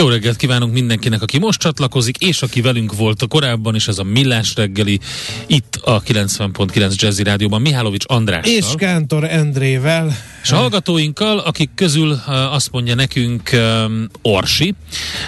Jó 0.00 0.08
reggelt 0.08 0.36
kívánunk 0.36 0.72
mindenkinek, 0.72 1.22
aki 1.22 1.38
most 1.38 1.60
csatlakozik, 1.60 2.16
és 2.16 2.42
aki 2.42 2.60
velünk 2.60 2.96
volt 2.96 3.22
a 3.22 3.26
korábban, 3.26 3.74
és 3.74 3.88
ez 3.88 3.98
a 3.98 4.02
Millás 4.02 4.54
reggeli, 4.54 4.98
itt 5.46 5.80
a 5.84 6.02
90.9 6.02 6.94
Jazzy 6.94 7.22
Rádióban, 7.22 7.60
Mihálovics 7.60 8.04
András. 8.06 8.46
És 8.46 8.64
Kántor 8.76 9.24
Endrével. 9.24 10.16
És 10.42 10.50
a 10.50 10.56
hallgatóinkkal, 10.56 11.38
akik 11.38 11.70
közül 11.74 12.12
azt 12.26 12.70
mondja 12.72 12.94
nekünk 12.94 13.50
um, 13.52 14.06
Orsi, 14.22 14.74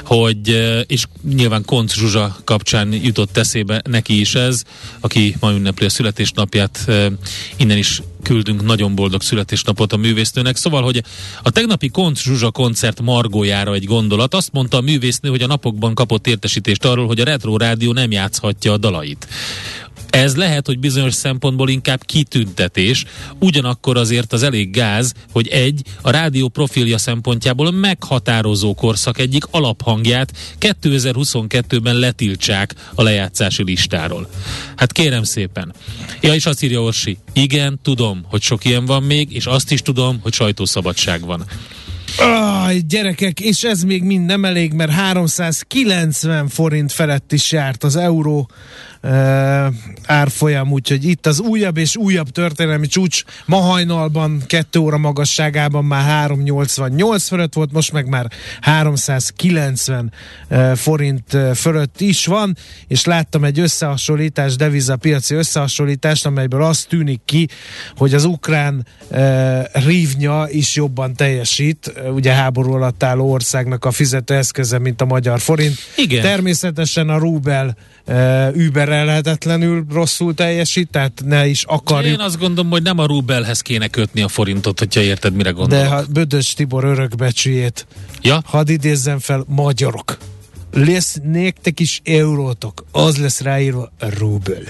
hogy, 0.04 0.48
és 0.86 1.04
nyilván 1.34 1.64
Konc 1.64 1.94
Zsuzsa 1.94 2.36
kapcsán 2.44 2.92
jutott 2.92 3.36
eszébe 3.36 3.82
neki 3.90 4.20
is 4.20 4.34
ez, 4.34 4.62
aki 5.00 5.36
ma 5.40 5.52
ünnepli 5.52 5.86
a 5.86 5.90
születésnapját, 5.90 6.90
innen 7.56 7.78
is 7.78 8.02
küldünk 8.22 8.64
nagyon 8.64 8.94
boldog 8.94 9.22
születésnapot 9.22 9.92
a 9.92 9.96
művésznőnek. 9.96 10.56
Szóval, 10.56 10.82
hogy 10.82 11.02
a 11.42 11.50
tegnapi 11.50 11.88
Konc 11.88 12.20
Zsuzsa 12.20 12.50
koncert 12.50 13.00
margójára 13.00 13.74
egy 13.74 13.84
gondolat. 13.84 14.34
Azt 14.34 14.52
mondta 14.52 14.76
a 14.76 14.80
művésznő, 14.80 15.30
hogy 15.30 15.42
a 15.42 15.46
napokban 15.46 15.94
kapott 15.94 16.26
értesítést 16.26 16.84
arról, 16.84 17.06
hogy 17.06 17.20
a 17.20 17.24
Retro 17.24 17.56
Rádió 17.56 17.92
nem 17.92 18.10
játszhatja 18.10 18.72
a 18.72 18.76
dalait. 18.76 19.28
Ez 20.12 20.36
lehet, 20.36 20.66
hogy 20.66 20.78
bizonyos 20.78 21.14
szempontból 21.14 21.68
inkább 21.68 22.04
kitüntetés, 22.04 23.04
ugyanakkor 23.38 23.96
azért 23.96 24.32
az 24.32 24.42
elég 24.42 24.70
gáz, 24.70 25.12
hogy 25.32 25.48
egy, 25.48 25.82
a 26.02 26.10
rádió 26.10 26.48
profilja 26.48 26.98
szempontjából 26.98 27.70
meghatározó 27.70 28.74
korszak 28.74 29.18
egyik 29.18 29.44
alaphangját 29.50 30.32
2022-ben 30.60 31.94
letiltsák 31.94 32.74
a 32.94 33.02
lejátszási 33.02 33.64
listáról. 33.64 34.28
Hát 34.76 34.92
kérem 34.92 35.22
szépen. 35.22 35.72
Ja, 36.20 36.34
és 36.34 36.46
azt 36.46 36.62
írja 36.62 36.82
Orsi, 36.82 37.18
igen, 37.32 37.78
tudom, 37.82 38.24
hogy 38.28 38.42
sok 38.42 38.64
ilyen 38.64 38.84
van 38.84 39.02
még, 39.02 39.34
és 39.34 39.46
azt 39.46 39.72
is 39.72 39.82
tudom, 39.82 40.18
hogy 40.22 40.32
sajtószabadság 40.32 41.24
van. 41.24 41.44
Aj, 42.18 42.78
gyerekek, 42.88 43.40
és 43.40 43.62
ez 43.62 43.82
még 43.82 44.02
mind 44.02 44.26
nem 44.26 44.44
elég, 44.44 44.72
mert 44.72 44.90
390 44.90 46.48
forint 46.48 46.92
felett 46.92 47.32
is 47.32 47.52
járt 47.52 47.84
az 47.84 47.96
euró 47.96 48.50
árfolyam, 50.06 50.72
úgyhogy 50.72 51.04
itt 51.04 51.26
az 51.26 51.40
újabb 51.40 51.76
és 51.76 51.96
újabb 51.96 52.28
történelmi 52.28 52.86
csúcs 52.86 53.22
ma 53.46 53.56
hajnalban, 53.56 54.42
kettő 54.46 54.78
óra 54.78 54.98
magasságában 54.98 55.84
már 55.84 56.04
388 56.04 57.28
fölött 57.28 57.54
volt, 57.54 57.72
most 57.72 57.92
meg 57.92 58.08
már 58.08 58.26
390 58.60 60.12
uh, 60.50 60.74
forint 60.74 61.36
fölött 61.54 62.00
is 62.00 62.26
van, 62.26 62.56
és 62.88 63.04
láttam 63.04 63.44
egy 63.44 63.58
összehasonlítás, 63.58 64.56
devizapiaci 64.56 65.34
összehasonlítást, 65.34 66.26
amelyből 66.26 66.62
azt 66.62 66.88
tűnik 66.88 67.20
ki, 67.24 67.48
hogy 67.96 68.14
az 68.14 68.24
ukrán 68.24 68.86
rívnya 69.72 70.46
is 70.48 70.76
jobban 70.76 71.14
teljesít, 71.14 71.92
ugye 72.14 72.32
háború 72.32 72.72
alatt 72.72 73.02
álló 73.02 73.30
országnak 73.30 73.84
a 73.84 73.90
fizetőeszköze, 73.90 74.78
mint 74.78 75.00
a 75.00 75.04
magyar 75.04 75.40
forint. 75.40 75.76
Igen. 75.96 76.22
Természetesen 76.22 77.08
a 77.08 77.18
rubel 77.18 77.76
uh, 78.06 78.56
überelhetetlenül 78.92 79.84
rosszul 79.92 80.34
teljesít, 80.34 80.88
tehát 80.90 81.22
ne 81.24 81.46
is 81.46 81.64
akarjuk. 81.64 82.12
Én 82.12 82.20
azt 82.20 82.38
gondolom, 82.38 82.70
hogy 82.70 82.82
nem 82.82 82.98
a 82.98 83.06
rubelhez 83.06 83.60
kéne 83.60 83.88
kötni 83.88 84.22
a 84.22 84.28
forintot, 84.28 84.78
hogyha 84.78 85.00
érted, 85.00 85.34
mire 85.34 85.50
gondolok. 85.50 85.84
De 85.84 85.90
ha 85.90 86.02
Bödös 86.12 86.52
Tibor 86.52 86.84
örökbecsüjét, 86.84 87.86
Ja? 88.20 88.42
hadd 88.46 88.68
idézzem 88.68 89.18
fel, 89.18 89.44
magyarok, 89.48 90.18
lesz 90.72 91.18
néktek 91.22 91.80
is 91.80 92.00
eurótok, 92.04 92.84
az 92.90 93.16
lesz 93.16 93.40
ráírva 93.40 93.92
rubel. 93.98 94.62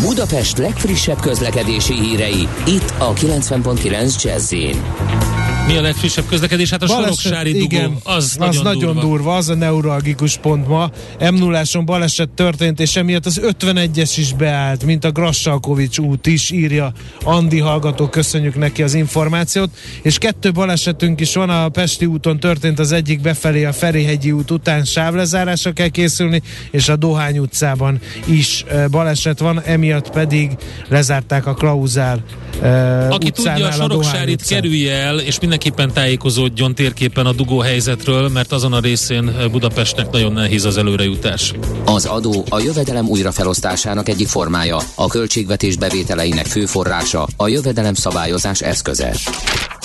Budapest 0.00 0.58
legfrissebb 0.58 1.20
közlekedési 1.20 1.94
hírei, 1.94 2.48
itt 2.66 2.92
a 2.98 3.12
90.9 3.12 4.22
jazz 4.22 4.52
Mi 5.68 5.76
a 5.76 5.80
legfrissebb 5.80 6.24
közlekedés? 6.28 6.70
Hát 6.70 6.82
a 6.82 6.86
soroksári 6.86 7.52
dugó, 7.52 7.64
igen, 7.64 7.96
az, 8.02 8.36
nagyon, 8.38 8.56
az 8.56 8.62
nagyon 8.62 8.94
durva. 8.94 9.00
durva, 9.00 9.36
az 9.36 9.48
a 9.48 9.54
neuralgikus 9.54 10.36
pont 10.36 10.68
ma. 10.68 10.90
m 11.30 11.34
0 11.34 11.62
baleset 11.84 12.28
történt, 12.28 12.80
és 12.80 12.96
emiatt 12.96 13.26
az 13.26 13.40
51-es 13.44 14.12
is 14.16 14.32
beállt, 14.32 14.84
mint 14.84 15.04
a 15.04 15.10
Grassalkovics 15.10 15.98
út 15.98 16.26
is, 16.26 16.50
írja 16.50 16.92
Andi 17.24 17.58
hallgató, 17.58 18.08
köszönjük 18.08 18.56
neki 18.56 18.82
az 18.82 18.94
információt. 18.94 19.70
És 20.02 20.18
kettő 20.18 20.52
balesetünk 20.52 21.20
is 21.20 21.34
van, 21.34 21.50
a 21.50 21.68
Pesti 21.68 22.06
úton 22.06 22.40
történt 22.40 22.78
az 22.78 22.92
egyik 22.92 23.20
befelé 23.20 23.64
a 23.64 23.72
Ferihegyi 23.72 24.32
út 24.32 24.50
után 24.50 24.84
sávlezárásra 24.84 25.72
kell 25.72 25.88
készülni, 25.88 26.42
és 26.70 26.88
a 26.88 26.96
Dohány 26.96 27.38
utcában 27.38 28.00
is 28.24 28.64
baleset 28.90 29.38
van, 29.38 29.62
emiatt 29.64 30.10
pedig 30.10 30.50
lezárták 30.88 31.46
a 31.46 31.54
Klauzál 31.54 32.24
uh, 32.62 33.12
Aki 33.14 33.30
tudja, 33.30 33.66
a 33.66 33.70
soroksárit 33.72 34.46
kerülje 34.46 34.92
el, 34.92 35.18
és 35.18 35.38
mindenképpen 35.58 36.02
tájékozódjon 36.02 36.74
térképen 36.74 37.26
a 37.26 37.32
dugó 37.32 37.58
helyzetről, 37.58 38.28
mert 38.28 38.52
azon 38.52 38.72
a 38.72 38.80
részén 38.80 39.48
Budapestnek 39.50 40.10
nagyon 40.10 40.32
nehéz 40.32 40.64
az 40.64 40.76
előrejutás. 40.76 41.54
Az 41.84 42.04
adó 42.04 42.44
a 42.48 42.60
jövedelem 42.60 43.08
újrafelosztásának 43.08 44.08
egyik 44.08 44.28
formája, 44.28 44.78
a 44.94 45.06
költségvetés 45.06 45.76
bevételeinek 45.76 46.46
fő 46.46 46.66
forrása, 46.66 47.26
a 47.36 47.48
jövedelem 47.48 47.94
szabályozás 47.94 48.60
eszköze. 48.60 49.14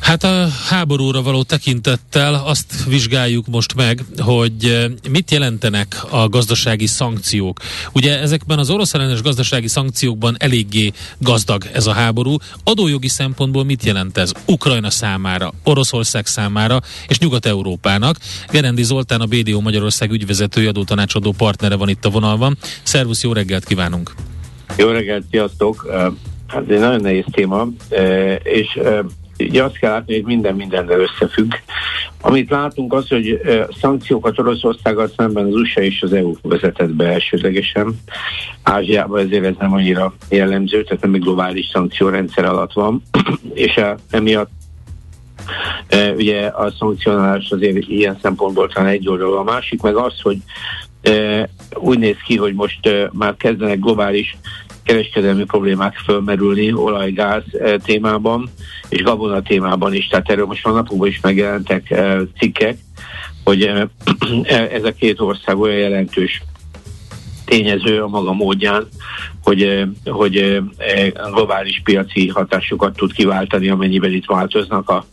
Hát 0.00 0.24
a 0.24 0.46
háborúra 0.68 1.22
való 1.22 1.42
tekintettel 1.42 2.34
azt 2.34 2.84
vizsgáljuk 2.88 3.46
most 3.46 3.74
meg, 3.74 4.04
hogy 4.18 4.64
eh, 4.64 4.84
mit 5.10 5.30
jelentenek 5.30 5.96
a 6.10 6.28
gazdasági 6.28 6.86
szankciók. 6.86 7.60
Ugye 7.92 8.20
ezekben 8.20 8.58
az 8.58 8.70
orosz 8.70 8.94
ellenes 8.94 9.22
gazdasági 9.22 9.68
szankciókban 9.68 10.36
eléggé 10.38 10.92
gazdag 11.18 11.64
ez 11.72 11.86
a 11.86 11.92
háború. 11.92 12.36
Adójogi 12.64 13.08
szempontból 13.08 13.64
mit 13.64 13.84
jelent 13.84 14.18
ez 14.18 14.32
Ukrajna 14.46 14.90
számára, 14.90 15.52
Oroszország 15.64 16.26
számára 16.26 16.80
és 17.08 17.18
Nyugat-Európának? 17.18 18.16
Gerendi 18.50 18.82
Zoltán, 18.82 19.20
a 19.20 19.26
BDO 19.26 19.60
Magyarország 19.60 20.10
ügyvezetője, 20.10 20.68
adótanácsadó 20.68 21.32
partnere 21.32 21.76
van 21.76 21.88
itt 21.88 22.04
a 22.04 22.10
vonalban. 22.10 22.56
Szervusz, 22.82 23.22
jó 23.22 23.32
reggelt 23.32 23.64
kívánunk! 23.64 24.14
Jó 24.76 24.88
reggelt, 24.88 25.24
sziasztok! 25.30 25.86
Eh, 25.92 26.06
Hát 26.46 26.62
ez 26.62 26.74
egy 26.74 26.80
nagyon 26.80 27.00
nehéz 27.00 27.24
téma, 27.30 27.68
eh, 27.88 28.36
és 28.42 28.78
ugye 29.38 29.62
azt 29.62 29.78
kell 29.78 29.90
látni, 29.90 30.14
hogy 30.14 30.24
minden 30.24 30.54
mindennel 30.54 31.00
összefügg. 31.00 31.52
Amit 32.20 32.50
látunk 32.50 32.92
az, 32.92 33.08
hogy 33.08 33.40
szankciókat 33.80 34.38
Oroszországgal 34.38 35.10
szemben 35.16 35.46
az 35.46 35.54
USA 35.54 35.80
és 35.80 36.02
az 36.02 36.12
EU 36.12 36.32
vezetett 36.42 36.90
be 36.90 37.06
elsődlegesen. 37.06 38.00
Ázsiában 38.62 39.20
ezért 39.20 39.44
ez 39.44 39.54
nem 39.58 39.72
annyira 39.72 40.14
jellemző, 40.28 40.82
tehát 40.82 41.02
nem 41.02 41.14
egy 41.14 41.20
globális 41.20 41.66
szankciórendszer 41.72 42.44
alatt 42.44 42.72
van, 42.72 43.02
és 43.54 43.74
eh, 43.74 43.94
emiatt 44.10 44.50
E, 45.88 46.10
ugye 46.10 46.46
a 46.46 46.70
szankcionálás 46.78 47.50
azért 47.50 47.88
ilyen 47.88 48.18
szempontból 48.22 48.68
talán 48.68 48.88
egy 48.88 49.08
oldalú. 49.08 49.32
A 49.32 49.42
másik 49.42 49.82
meg 49.82 49.96
az, 49.96 50.20
hogy 50.20 50.38
e, 51.02 51.48
úgy 51.74 51.98
néz 51.98 52.16
ki, 52.26 52.36
hogy 52.36 52.54
most 52.54 52.86
e, 52.86 53.10
már 53.12 53.36
kezdenek 53.36 53.78
globális 53.78 54.36
kereskedelmi 54.86 55.44
problémák 55.44 55.96
fölmerülni 55.96 56.72
olaj-gáz 56.72 57.42
e, 57.52 57.76
témában, 57.76 58.50
és 58.88 59.02
gabona 59.02 59.42
témában 59.42 59.94
is. 59.94 60.06
Tehát 60.06 60.30
erről 60.30 60.46
most 60.46 60.66
a 60.66 60.70
napokban 60.70 61.08
is 61.08 61.20
megjelentek 61.20 61.90
e, 61.90 62.18
cikkek, 62.38 62.78
hogy 63.44 63.62
e, 63.62 63.88
ez 64.76 64.84
a 64.84 64.92
két 64.92 65.20
ország 65.20 65.58
olyan 65.58 65.78
jelentős 65.78 66.42
tényező 67.44 68.02
a 68.02 68.08
maga 68.08 68.32
módján, 68.32 68.88
hogy, 69.42 69.84
hogy 70.04 70.62
globális 71.32 71.80
piaci 71.84 72.28
hatásokat 72.28 72.96
tud 72.96 73.12
kiváltani, 73.12 73.68
amennyiben 73.68 74.12
itt 74.12 74.24
változnak 74.24 74.90
a, 74.90 75.04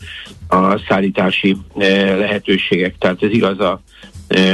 a 0.56 0.80
szállítási 0.88 1.58
lehetőségek. 2.18 2.96
Tehát 2.98 3.24
ez 3.24 3.32
igaz 3.32 3.60
a 3.60 3.82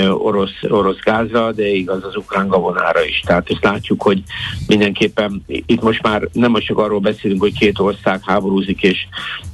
orosz, 0.10 0.64
orosz 0.70 1.00
gázra, 1.00 1.52
de 1.52 1.68
igaz 1.68 2.04
az 2.04 2.16
ukrán 2.16 2.48
gabonára 2.48 3.06
is. 3.06 3.20
Tehát 3.26 3.50
ezt 3.50 3.64
látjuk, 3.64 4.02
hogy 4.02 4.24
mindenképpen 4.68 5.44
itt 5.48 5.82
most 5.82 6.02
már 6.02 6.28
nem 6.34 6.52
most 6.52 6.66
csak 6.66 6.78
arról 6.78 7.00
beszélünk, 7.00 7.42
hogy 7.42 7.58
két 7.58 7.80
ország 7.80 8.22
háborúzik 8.26 8.84
és 8.84 8.98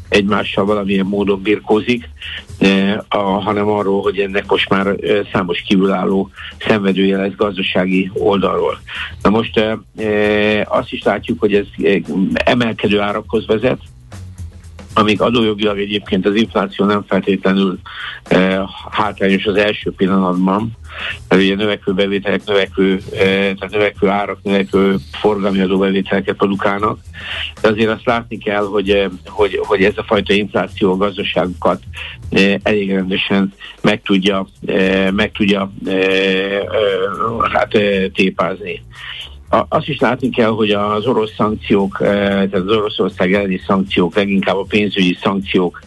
egymással 0.09 0.65
valamilyen 0.65 1.05
módon 1.05 1.41
birkózik, 1.41 2.09
a, 3.07 3.17
hanem 3.17 3.67
arról, 3.67 4.01
hogy 4.01 4.19
ennek 4.19 4.49
most 4.49 4.69
már 4.69 4.95
számos 5.31 5.61
kívülálló 5.61 6.29
szenvedője 6.67 7.17
lesz 7.17 7.35
gazdasági 7.35 8.11
oldalról. 8.13 8.79
Na 9.21 9.29
most 9.29 9.57
e, 9.57 9.77
azt 10.67 10.91
is 10.91 11.03
látjuk, 11.03 11.39
hogy 11.39 11.53
ez 11.53 11.65
emelkedő 12.33 12.99
árakhoz 12.99 13.45
vezet, 13.45 13.79
amíg 14.97 15.21
adójogilag 15.21 15.79
egyébként 15.79 16.25
az 16.25 16.35
infláció 16.35 16.85
nem 16.85 17.03
feltétlenül 17.07 17.79
e, 18.23 18.69
hátrányos 18.91 19.45
az 19.45 19.55
első 19.55 19.91
pillanatban, 19.91 20.71
mert 21.27 21.41
ugye 21.41 21.55
növekvő 21.55 21.93
bevételek, 21.93 22.45
növekvő, 22.45 22.99
e, 23.11 23.23
tehát 23.25 23.69
növekvő 23.71 24.07
árak, 24.07 24.39
növekvő 24.43 24.95
forgalmi 25.11 25.59
adóbevételeket 25.59 26.35
produkálnak, 26.35 26.99
de 27.61 27.67
azért 27.67 27.89
azt 27.89 28.05
látni 28.05 28.37
kell, 28.37 28.63
hogy, 28.63 28.89
e, 28.89 29.09
hogy, 29.25 29.59
hogy 29.63 29.83
ez 29.83 29.97
a 29.97 30.03
fajta 30.03 30.33
infláció 30.33 30.91
a 30.91 30.97
gazdaságokat 30.97 31.81
e, 32.31 32.59
elég 32.63 32.91
rendesen 32.91 33.53
meg 33.81 34.01
tudja, 34.01 34.47
e, 34.65 35.11
meg 35.11 35.31
tudja 35.31 35.71
e, 35.85 35.91
e, 35.91 36.65
hát, 37.51 37.73
e, 37.73 38.09
tépázni 38.09 38.83
azt 39.69 39.87
is 39.87 39.99
látni 39.99 40.29
kell, 40.29 40.49
hogy 40.49 40.71
az 40.71 41.05
orosz 41.05 41.33
szankciók, 41.37 41.97
eh, 42.01 42.09
tehát 42.09 42.53
az 42.53 42.71
Oroszország 42.77 43.33
elleni 43.33 43.61
szankciók, 43.67 44.15
leginkább 44.15 44.57
a 44.57 44.65
pénzügyi 44.67 45.17
szankciók, 45.21 45.79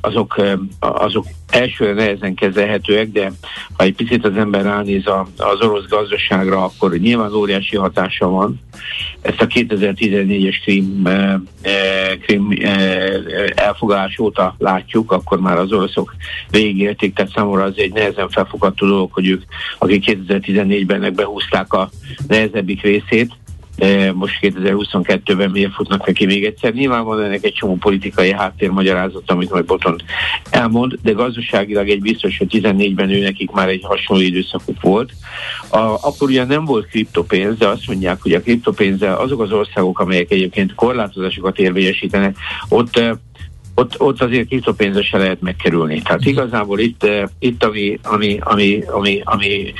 azok, 0.00 0.42
azok 0.78 1.26
elsőre 1.50 1.92
nehezen 1.92 2.34
kezelhetőek, 2.34 3.10
de 3.10 3.32
ha 3.76 3.84
egy 3.84 3.94
picit 3.94 4.24
az 4.24 4.36
ember 4.36 4.62
ránéz 4.62 5.06
az 5.36 5.60
orosz 5.60 5.88
gazdaságra, 5.88 6.64
akkor 6.64 6.96
nyilván 6.96 7.34
óriási 7.34 7.76
hatása 7.76 8.28
van. 8.28 8.60
Ezt 9.20 9.40
a 9.40 9.46
2014-es 9.46 10.56
Krim, 10.64 11.08
Krim 12.20 12.48
elfoglalás 13.54 14.18
óta 14.18 14.54
látjuk, 14.58 15.12
akkor 15.12 15.40
már 15.40 15.58
az 15.58 15.72
oroszok 15.72 16.14
végigérték, 16.50 17.14
tehát 17.14 17.32
számomra 17.34 17.62
az 17.62 17.74
egy 17.76 17.92
nehezen 17.92 18.28
felfogadható 18.28 18.86
dolog, 18.86 19.12
hogy 19.12 19.28
ők, 19.28 19.42
akik 19.78 20.18
2014-ben 20.28 21.14
behúzták 21.14 21.72
a 21.72 21.90
nehezebbik 22.26 22.82
részét, 22.82 23.32
most 24.14 24.38
2022-ben 24.40 25.50
miért 25.50 25.72
futnak 25.72 26.06
neki 26.06 26.26
még 26.26 26.44
egyszer. 26.44 26.72
Nyilván 26.72 27.04
van 27.04 27.22
ennek 27.22 27.44
egy 27.44 27.52
csomó 27.52 27.74
politikai 27.74 28.32
háttérmagyarázat, 28.32 29.30
amit 29.30 29.50
majd 29.50 29.64
Boton 29.64 30.02
elmond, 30.50 30.98
de 31.02 31.12
gazdaságilag 31.12 31.88
egy 31.88 32.00
biztos, 32.00 32.38
hogy 32.38 32.48
14-ben 32.50 33.10
ő 33.10 33.22
nekik 33.22 33.50
már 33.50 33.68
egy 33.68 33.84
hasonló 33.84 34.22
időszakuk 34.22 34.80
volt. 34.80 35.12
A, 35.68 35.78
akkor 35.78 36.28
ugyan 36.28 36.46
nem 36.46 36.64
volt 36.64 36.86
kriptopénz, 36.86 37.58
de 37.58 37.68
azt 37.68 37.86
mondják, 37.86 38.22
hogy 38.22 38.32
a 38.32 38.40
kriptopénzzel 38.40 39.16
azok 39.16 39.40
az 39.40 39.52
országok, 39.52 39.98
amelyek 39.98 40.30
egyébként 40.30 40.74
korlátozásokat 40.74 41.58
érvényesítenek, 41.58 42.36
ott 42.68 43.00
ott, 43.78 44.00
ott 44.00 44.22
azért 44.22 44.48
kriptopénzre 44.48 45.02
se 45.02 45.18
lehet 45.18 45.40
megkerülni. 45.40 46.02
Tehát 46.02 46.20
mhm. 46.20 46.28
igazából 46.28 46.78
itt, 46.78 47.04
eh, 47.04 47.24
itt 47.38 47.64
ami, 47.64 47.98
ami, 48.02 48.38
ami, 48.40 48.82
ami, 48.86 49.20
ami 49.24 49.72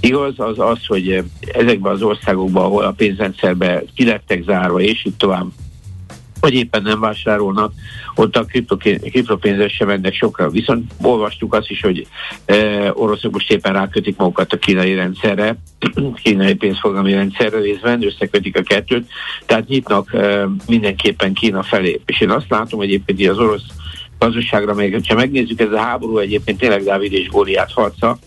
igaz, 0.00 0.34
az 0.36 0.58
az, 0.58 0.86
hogy 0.86 1.10
eh, 1.10 1.24
ezekben 1.52 1.92
az 1.92 2.02
országokban, 2.02 2.64
ahol 2.64 2.84
a 2.84 2.90
pénzrendszerbe 2.90 3.82
kilettek 3.94 4.42
zárva, 4.44 4.80
és 4.80 5.04
itt 5.04 5.18
tovább 5.18 5.46
vagy 6.40 6.54
éppen 6.54 6.82
nem 6.82 7.00
vásárolnak, 7.00 7.72
ott 8.14 8.36
a 8.36 8.44
kriptopénzre 8.44 9.68
sem 9.68 9.86
mennek 9.86 10.14
sokra. 10.14 10.50
Viszont 10.50 10.92
olvastuk 11.02 11.54
azt 11.54 11.70
is, 11.70 11.80
hogy 11.80 12.06
e, 12.44 12.90
oroszok 12.94 13.32
most 13.32 13.52
éppen 13.52 13.72
rákötik 13.72 14.16
magukat 14.16 14.52
a 14.52 14.58
kínai 14.58 14.94
rendszerre, 14.94 15.56
kínai 16.22 16.54
pénzfogalmi 16.54 17.12
rendszerre 17.12 17.58
részben, 17.58 18.04
összekötik 18.04 18.58
a 18.58 18.62
kettőt, 18.62 19.08
tehát 19.46 19.68
nyitnak 19.68 20.14
e, 20.14 20.48
mindenképpen 20.66 21.32
Kína 21.32 21.62
felé. 21.62 22.00
És 22.06 22.20
én 22.20 22.30
azt 22.30 22.50
látom 22.50 22.78
hogy 22.78 22.88
egyébként 22.88 23.30
az 23.30 23.38
orosz 23.38 23.66
gazdaságra, 24.18 24.74
meg 24.74 25.00
ha 25.08 25.14
megnézzük, 25.14 25.60
ez 25.60 25.72
a 25.72 25.78
háború 25.78 26.18
egyébként 26.18 26.58
tényleg 26.58 26.82
Dávid 26.82 27.12
és 27.12 27.28
Góliát 27.28 27.72
harca, 27.72 28.18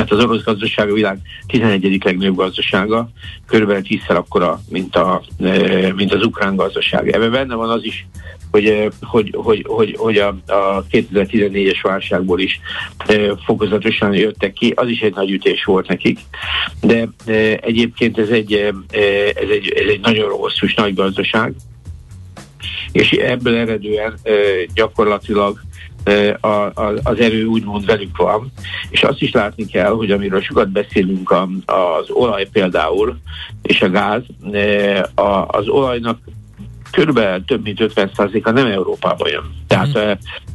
mert 0.00 0.12
az 0.12 0.24
orosz 0.24 0.42
gazdaság 0.42 0.92
világ 0.92 1.18
11. 1.46 2.04
legnagyobb 2.04 2.36
gazdasága, 2.36 3.10
körülbelül 3.46 3.82
tízszer 3.82 4.16
akkora, 4.16 4.60
mint, 4.68 4.96
a, 4.96 5.22
e, 5.40 5.92
mint 5.92 6.14
az 6.14 6.24
ukrán 6.24 6.56
gazdaság. 6.56 7.12
Ebben 7.12 7.30
benne 7.30 7.54
van 7.54 7.70
az 7.70 7.84
is, 7.84 8.06
hogy, 8.50 8.66
e, 8.66 8.88
hogy, 9.00 9.34
hogy, 9.36 9.64
hogy, 9.68 9.94
hogy 9.98 10.16
a, 10.16 10.28
a 10.46 10.84
2014-es 10.90 11.78
válságból 11.82 12.40
is 12.40 12.60
e, 13.06 13.36
fokozatosan 13.44 14.14
jöttek 14.14 14.52
ki, 14.52 14.72
az 14.76 14.88
is 14.88 15.00
egy 15.00 15.14
nagy 15.14 15.30
ütés 15.30 15.64
volt 15.64 15.88
nekik, 15.88 16.18
de 16.80 17.08
egyébként 17.60 18.18
ez 18.18 18.28
egy, 18.28 18.52
ez 18.54 19.48
egy, 19.50 19.68
ez 19.68 19.88
egy 19.88 20.00
nagyon 20.02 20.28
rosszus 20.28 20.74
nagy 20.74 20.94
gazdaság, 20.94 21.52
és 22.92 23.10
ebből 23.10 23.54
eredően 23.56 24.18
gyakorlatilag 24.74 25.60
a, 26.40 26.46
a, 26.46 26.92
az 27.02 27.18
erő 27.18 27.44
úgymond 27.44 27.86
velük 27.86 28.16
van, 28.16 28.52
és 28.90 29.02
azt 29.02 29.22
is 29.22 29.30
látni 29.30 29.66
kell, 29.66 29.90
hogy 29.90 30.10
amiről 30.10 30.42
sokat 30.42 30.70
beszélünk 30.70 31.30
a, 31.30 31.48
az 31.66 32.10
olaj 32.10 32.48
például, 32.52 33.18
és 33.62 33.82
a 33.82 33.90
gáz, 33.90 34.22
a, 35.14 35.46
az 35.46 35.68
olajnak 35.68 36.18
körülbelül 36.90 37.44
több 37.44 37.62
mint 37.62 37.78
50%-a 37.94 38.50
nem 38.50 38.66
Európába 38.66 39.28
jön. 39.28 39.54
Tehát 39.66 39.98
mm. 39.98 40.10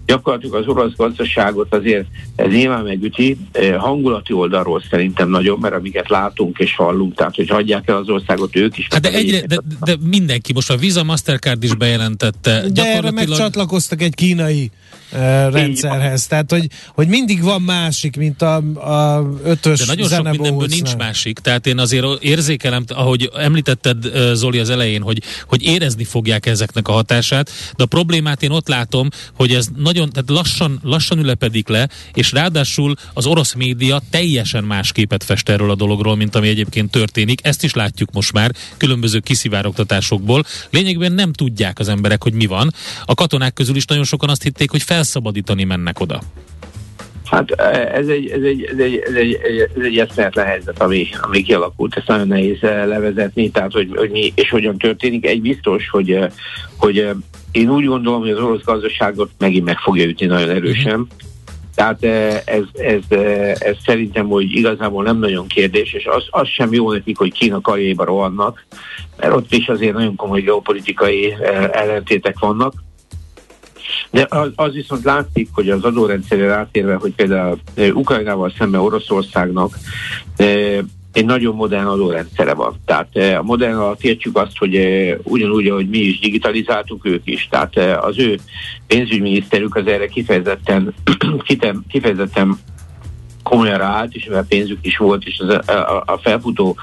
gyakorlatilag 0.06 0.56
az 0.56 0.68
orosz 0.68 0.96
gazdaságot 0.96 1.74
azért 1.74 2.06
ez 2.36 2.52
nyilván 2.52 2.84
megüti, 2.84 3.38
hangulati 3.78 4.34
oldalról 4.34 4.84
szerintem 4.90 5.30
nagyon, 5.30 5.60
mert 5.60 5.76
amiket 5.76 6.10
látunk 6.10 6.58
és 6.58 6.76
hallunk, 6.76 7.16
tehát 7.16 7.36
hogy 7.36 7.50
hagyják 7.50 7.90
el 7.90 7.96
az 7.96 8.10
országot 8.10 8.56
ők 8.56 8.78
is. 8.78 8.88
Hát 8.90 9.02
de, 9.02 9.12
egyre, 9.12 9.46
de, 9.46 9.58
de 9.84 9.96
mindenki, 10.10 10.54
most 10.54 10.70
a 10.70 10.78
Visa 10.78 11.04
Mastercard 11.04 11.64
is 11.64 11.76
bejelentette. 11.76 12.64
De 12.74 12.96
erre 12.96 13.12
megcsatlakoztak 13.12 14.02
egy 14.02 14.16
kínai 14.16 14.72
rendszerhez. 15.52 16.28
Tehát, 16.28 16.52
hogy, 16.52 16.68
hogy 16.94 17.08
mindig 17.08 17.42
van 17.42 17.62
másik, 17.62 18.18
mint 18.18 18.42
a, 18.42 18.56
a 18.56 19.26
ötös 19.44 19.80
De 19.80 19.86
nagyon 19.86 20.10
sok 20.10 20.30
mindenből 20.30 20.68
nincs 20.68 20.96
másik. 20.96 21.40
Tehát 21.40 21.68
én 21.68 21.78
azért 21.78 22.06
érzékelem, 22.24 22.84
ahogy 22.88 23.30
említetted 23.38 24.12
Zoli 24.34 24.60
az 24.60 24.70
elején, 24.70 25.02
hogy, 25.02 25.22
hogy 25.48 25.64
érezni 25.64 26.04
fogják 26.04 26.46
ezeknek 26.46 26.88
a 26.88 26.92
hatását, 26.92 27.52
de 27.76 27.84
a 27.84 27.86
problémát 27.86 28.44
én 28.44 28.52
ott 28.52 28.68
látom, 28.68 29.10
hogy 29.34 29.54
ez 29.54 29.68
nagyon, 29.76 30.10
tehát 30.10 30.30
lassan, 30.30 30.80
lassan 30.84 31.20
ülepedik 31.20 31.68
le, 31.68 31.90
és 32.14 32.32
ráadásul 32.32 32.96
az 33.14 33.26
orosz 33.26 33.54
média 33.54 34.02
teljesen 34.10 34.64
más 34.64 34.92
képet 34.92 35.24
fest 35.24 35.50
erről 35.50 35.72
a 35.72 35.76
dologról, 35.76 36.16
mint 36.16 36.36
ami 36.36 36.48
egyébként 36.48 36.92
történik. 36.92 37.40
Ezt 37.44 37.64
is 37.64 37.74
látjuk 37.74 38.12
most 38.14 38.34
már 38.34 38.52
különböző 38.78 39.20
kiszivárogtatásokból. 39.20 40.44
Lényegben 40.70 41.12
nem 41.12 41.34
tudják 41.34 41.80
az 41.80 41.88
emberek, 41.88 42.24
hogy 42.24 42.34
mi 42.34 42.46
van. 42.46 42.74
A 43.06 43.14
katonák 43.14 43.54
közül 43.54 43.76
is 43.76 43.86
nagyon 43.86 44.04
sokan 44.04 44.30
azt 44.30 44.44
hitték, 44.44 44.72
hogy 44.72 44.82
felszabadítani 45.06 45.64
mennek 45.64 46.00
oda? 46.00 46.20
Hát 47.26 47.52
ez 47.52 48.08
egy, 48.08 48.30
ez 48.30 48.42
egy, 48.42 48.64
ez 48.64 48.78
egy, 48.78 49.04
ez 49.06 49.14
egy, 49.14 49.40
ez 49.76 49.84
egy 49.84 49.98
eszméletlen 49.98 50.46
helyzet, 50.46 50.82
ami, 50.82 51.08
ami 51.22 51.42
kialakult. 51.42 51.96
Ezt 51.96 52.08
nagyon 52.08 52.28
nehéz 52.28 52.64
eh, 52.64 52.86
levezetni, 52.86 53.50
tehát 53.50 53.72
hogy, 53.72 53.90
hogy 53.96 54.10
mi 54.10 54.34
és 54.36 54.50
hogyan 54.50 54.78
történik. 54.78 55.26
Egy 55.26 55.42
biztos, 55.42 55.90
hogy, 55.90 56.12
eh, 56.12 56.30
hogy 56.78 57.00
eh, 57.00 57.12
én 57.52 57.70
úgy 57.70 57.86
gondolom, 57.86 58.20
hogy 58.20 58.30
az 58.30 58.40
orosz 58.40 58.64
gazdaságot 58.64 59.30
megint 59.38 59.66
meg 59.66 59.78
fogja 59.78 60.06
ütni 60.06 60.26
nagyon 60.26 60.50
erősen. 60.50 61.00
Uh-huh. 61.00 61.08
Tehát 61.76 62.04
ez, 62.48 62.64
ez, 62.74 63.18
ez 63.60 63.76
szerintem, 63.86 64.28
hogy 64.28 64.52
igazából 64.52 65.04
nem 65.04 65.20
nagyon 65.20 65.48
kérdés, 65.48 65.94
és 65.94 66.06
az, 66.06 66.28
az 66.30 66.48
sem 66.48 66.74
jó 66.74 66.92
nekik, 66.92 67.18
hogy 67.18 67.34
Kína 67.34 67.62
karjaiba 67.62 68.06
rohannak, 68.06 68.66
mert 69.18 69.34
ott 69.34 69.54
is 69.54 69.68
azért 69.68 69.94
nagyon 69.94 70.16
komoly 70.16 70.42
geopolitikai 70.42 71.34
ellentétek 71.72 72.40
vannak. 72.40 72.74
De 74.12 74.26
az, 74.30 74.52
az 74.56 74.74
viszont 74.74 75.04
látszik, 75.04 75.50
hogy 75.54 75.70
az 75.70 75.84
adórendszerre 75.84 76.48
rátérve, 76.48 76.96
hogy 76.96 77.14
például 77.16 77.60
Ukrajnával 77.94 78.54
szemben 78.58 78.82
Oroszországnak 78.82 79.78
egy 81.16 81.26
nagyon 81.26 81.56
modern 81.56 81.86
adórendszere 81.86 82.54
van. 82.54 82.80
Tehát 82.86 83.16
a 83.16 83.44
modern 83.44 83.76
alatt 83.76 84.04
értjük 84.04 84.38
azt, 84.38 84.58
hogy 84.58 84.76
ugyanúgy, 85.24 85.68
ahogy 85.68 85.90
mi 85.90 85.98
is 85.98 86.20
digitalizáltuk 86.20 87.06
ők 87.06 87.22
is. 87.26 87.48
Tehát 87.52 87.78
az 87.78 88.20
ő 88.20 88.40
pénzügyminiszterük 88.88 89.76
az 89.76 89.88
erre 89.88 90.08
kifejezetten, 90.08 90.94
kifejezetten 91.88 92.58
komolyan 93.44 93.78
ráállt, 93.78 94.14
és 94.14 94.26
mivel 94.26 94.46
pénzük 94.46 94.80
is 94.82 94.98
volt, 94.98 95.24
és 95.24 95.40
az, 95.40 95.68
a, 95.68 96.04
a 96.06 96.18
felfutó 96.22 96.76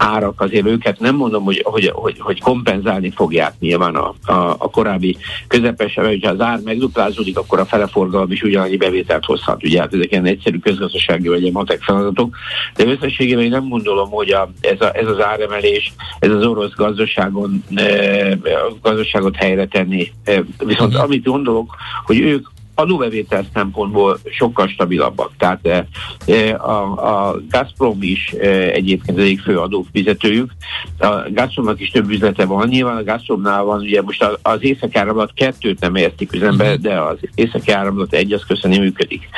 árak 0.00 0.40
azért 0.40 0.66
őket 0.66 0.98
nem 0.98 1.16
mondom, 1.16 1.44
hogy, 1.44 1.60
hogy, 1.64 1.90
hogy, 1.94 2.18
hogy 2.18 2.40
kompenzálni 2.40 3.10
fogják 3.10 3.52
nyilván 3.58 3.94
a, 3.94 4.14
a, 4.32 4.54
a 4.58 4.70
korábbi 4.70 5.16
közepes, 5.46 5.94
mert 5.94 6.08
hogyha 6.08 6.30
az 6.30 6.40
ár 6.40 6.60
megduplázódik, 6.64 7.38
akkor 7.38 7.58
a 7.58 7.64
feleforgalom 7.64 8.32
is 8.32 8.42
ugyanannyi 8.42 8.76
bevételt 8.76 9.24
hozhat. 9.24 9.64
Ugye 9.64 9.80
hát 9.80 9.94
ezek 9.94 10.10
ilyen 10.10 10.26
egyszerű 10.26 10.58
közgazdasági 10.58 11.28
vagy 11.28 11.52
matek 11.52 11.82
feladatok, 11.82 12.36
de 12.76 12.84
összességében 12.84 13.44
én 13.44 13.50
nem 13.50 13.68
gondolom, 13.68 14.10
hogy 14.10 14.30
a, 14.30 14.50
ez, 14.60 14.80
a, 14.80 14.96
ez 14.96 15.06
az 15.06 15.20
áremelés, 15.20 15.92
ez 16.18 16.30
az 16.30 16.46
orosz 16.46 16.74
gazdaságon, 16.74 17.64
e, 17.74 18.38
gazdaságot 18.82 19.36
helyre 19.36 19.66
tenni. 19.66 20.12
E, 20.24 20.42
viszont 20.64 20.92
uh-huh. 20.92 21.04
amit 21.04 21.24
gondolok, 21.24 21.74
hogy 22.04 22.20
ők 22.20 22.46
adóbevétel 22.80 23.44
szempontból 23.54 24.18
sokkal 24.30 24.68
stabilabbak. 24.68 25.30
Tehát 25.38 25.66
e, 25.66 26.54
a, 26.54 26.82
a 27.28 27.40
Gazprom 27.50 27.98
is 28.00 28.34
e, 28.40 28.48
egyébként 28.50 29.18
az 29.18 29.24
egyik 29.24 29.40
fő 29.40 29.58
adófizetőjük. 29.58 30.50
A 30.98 31.30
Gazpromnak 31.30 31.80
is 31.80 31.90
több 31.90 32.10
üzlete 32.10 32.44
van. 32.44 32.68
Nyilván 32.68 32.96
a 32.96 33.04
Gazpromnál 33.04 33.62
van, 33.62 33.80
ugye 33.80 34.02
most 34.02 34.38
az 34.42 34.58
északi 34.62 34.98
áramlat 34.98 35.32
kettőt 35.34 35.80
nem 35.80 35.94
értik 35.94 36.32
üzembe, 36.32 36.72
mhm. 36.72 36.82
de 36.82 37.00
az 37.00 37.16
északi 37.34 37.70
áramlat 37.70 38.14
egy 38.14 38.32
az 38.32 38.44
köszönni 38.46 38.78
működik. 38.78 39.28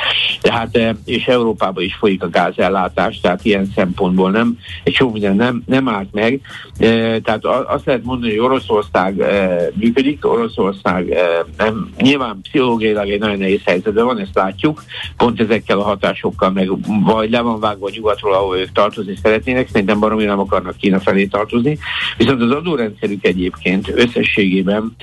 Tehát, 0.41 0.95
és 1.05 1.25
Európában 1.25 1.83
is 1.83 1.95
folyik 1.95 2.23
a 2.23 2.29
gázellátás, 2.29 3.19
tehát 3.19 3.45
ilyen 3.45 3.71
szempontból 3.75 4.31
nem, 4.31 4.57
egy 4.83 4.93
sok 4.93 5.11
minden 5.13 5.35
nem, 5.35 5.63
nem 5.65 5.87
állt 5.87 6.11
meg. 6.11 6.41
Tehát 7.23 7.45
azt 7.45 7.85
lehet 7.85 8.03
mondani, 8.03 8.31
hogy 8.31 8.45
Oroszország 8.45 9.23
működik, 9.73 10.25
Oroszország 10.25 11.17
nem, 11.57 11.93
nyilván 11.97 12.39
pszichológiailag 12.41 13.09
egy 13.09 13.19
nagyon 13.19 13.32
nehéz 13.37 13.61
helyzetben 13.65 14.05
van, 14.05 14.19
ezt 14.19 14.35
látjuk, 14.35 14.83
pont 15.17 15.39
ezekkel 15.39 15.79
a 15.79 15.83
hatásokkal, 15.83 16.49
meg 16.51 16.69
vagy 17.03 17.29
le 17.29 17.41
van 17.41 17.59
vágva 17.59 17.89
nyugatról, 17.89 18.33
ahol 18.33 18.57
ők 18.57 18.71
tartozni 18.71 19.15
szeretnének, 19.21 19.67
szerintem 19.67 19.99
baromi 19.99 20.23
nem 20.23 20.39
akarnak 20.39 20.77
Kína 20.77 20.99
felé 20.99 21.25
tartozni, 21.25 21.77
viszont 22.17 22.41
az 22.41 22.51
adórendszerük 22.51 23.25
egyébként 23.25 23.91
összességében 23.95 24.95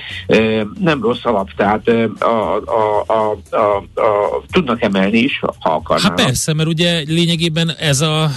nem 0.79 1.01
rossz 1.01 1.25
alap, 1.25 1.49
tehát 1.55 1.87
a, 2.19 2.55
a, 2.55 3.03
a, 3.05 3.37
a, 3.55 3.75
a, 4.01 4.43
tudnak 4.51 4.81
emelni 4.81 5.17
is, 5.17 5.39
ha 5.59 5.73
akarnának. 5.73 6.19
Hát 6.19 6.27
persze, 6.27 6.53
mert 6.53 6.69
ugye 6.69 7.03
lényegében 7.07 7.71
ez 7.79 8.01
a 8.01 8.29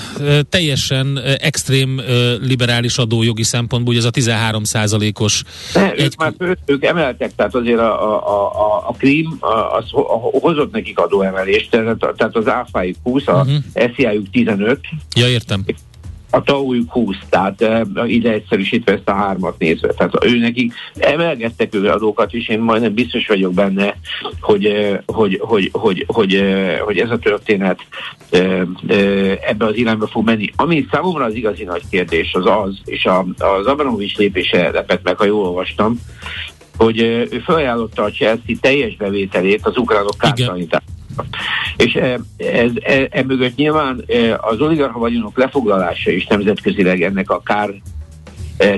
teljesen 0.48 1.18
extrém 1.38 2.00
liberális 2.40 2.98
adójogi 2.98 3.42
szempontból, 3.42 3.92
ugye 3.92 4.02
ez 4.02 4.08
a 4.08 4.10
13 4.10 4.62
os 5.20 5.42
egy... 5.74 6.00
ők 6.00 6.16
már 6.16 6.32
ők 6.66 6.84
emeltek, 6.84 7.34
tehát 7.34 7.54
azért 7.54 7.78
a, 7.78 8.12
a, 8.12 8.50
a, 8.52 8.88
a 8.88 8.92
krím, 8.98 9.38
az 9.76 9.90
hozott 10.40 10.72
nekik 10.72 10.98
adóemelést, 10.98 11.70
tehát 11.70 12.36
az 12.36 12.48
áfájuk 12.48 12.96
20, 13.02 13.26
a 13.26 13.32
uh-huh. 13.32 13.92
SZIA-juk 13.94 14.30
15. 14.30 14.80
Ja, 15.16 15.28
értem 15.28 15.64
a 16.34 16.42
taujuk 16.42 16.92
20, 16.92 17.16
tehát 17.28 17.64
ide 18.06 18.32
egyszerűsítve 18.32 18.92
ezt 18.92 19.08
a 19.08 19.12
hármat 19.12 19.58
nézve. 19.58 19.88
Tehát 19.88 20.24
ő 20.24 20.38
nekik 20.38 20.72
emelgettek 20.94 21.74
ő 21.74 21.88
adókat 21.88 22.32
is, 22.32 22.48
én 22.48 22.60
majdnem 22.60 22.94
biztos 22.94 23.26
vagyok 23.26 23.54
benne, 23.54 23.96
hogy, 24.40 24.96
hogy, 25.06 25.40
hogy, 25.42 25.70
hogy, 25.72 26.04
hogy, 26.06 26.42
hogy 26.80 26.98
ez 26.98 27.10
a 27.10 27.18
történet 27.18 27.78
ebbe 29.48 29.64
az 29.64 29.76
irányba 29.76 30.06
fog 30.06 30.24
menni. 30.24 30.50
Ami 30.56 30.86
számomra 30.90 31.24
az 31.24 31.34
igazi 31.34 31.64
nagy 31.64 31.82
kérdés 31.90 32.32
az 32.34 32.46
az, 32.46 32.78
és 32.84 33.04
a, 33.04 33.26
az 33.38 33.66
Abramovics 33.66 34.16
lépése 34.16 34.70
lepett 34.70 35.02
meg, 35.02 35.16
ha 35.16 35.24
jól 35.24 35.44
olvastam, 35.44 36.00
hogy 36.76 37.00
ő 37.00 37.42
felajánlotta 37.44 38.02
a 38.02 38.10
Chelsea 38.10 38.56
teljes 38.60 38.96
bevételét 38.96 39.66
az 39.66 39.76
ukránok 39.76 40.18
kártalanítására. 40.18 40.92
És 41.76 41.94
ez, 42.36 42.70
e, 42.82 43.08
e 43.10 43.22
mögött 43.22 43.56
nyilván 43.56 44.04
az 44.36 44.60
oligarcha 44.60 44.98
vagyonok 44.98 45.36
lefoglalása 45.36 46.10
is 46.10 46.26
nemzetközileg 46.26 47.02
ennek 47.02 47.30
a 47.30 47.42
kár 47.42 47.70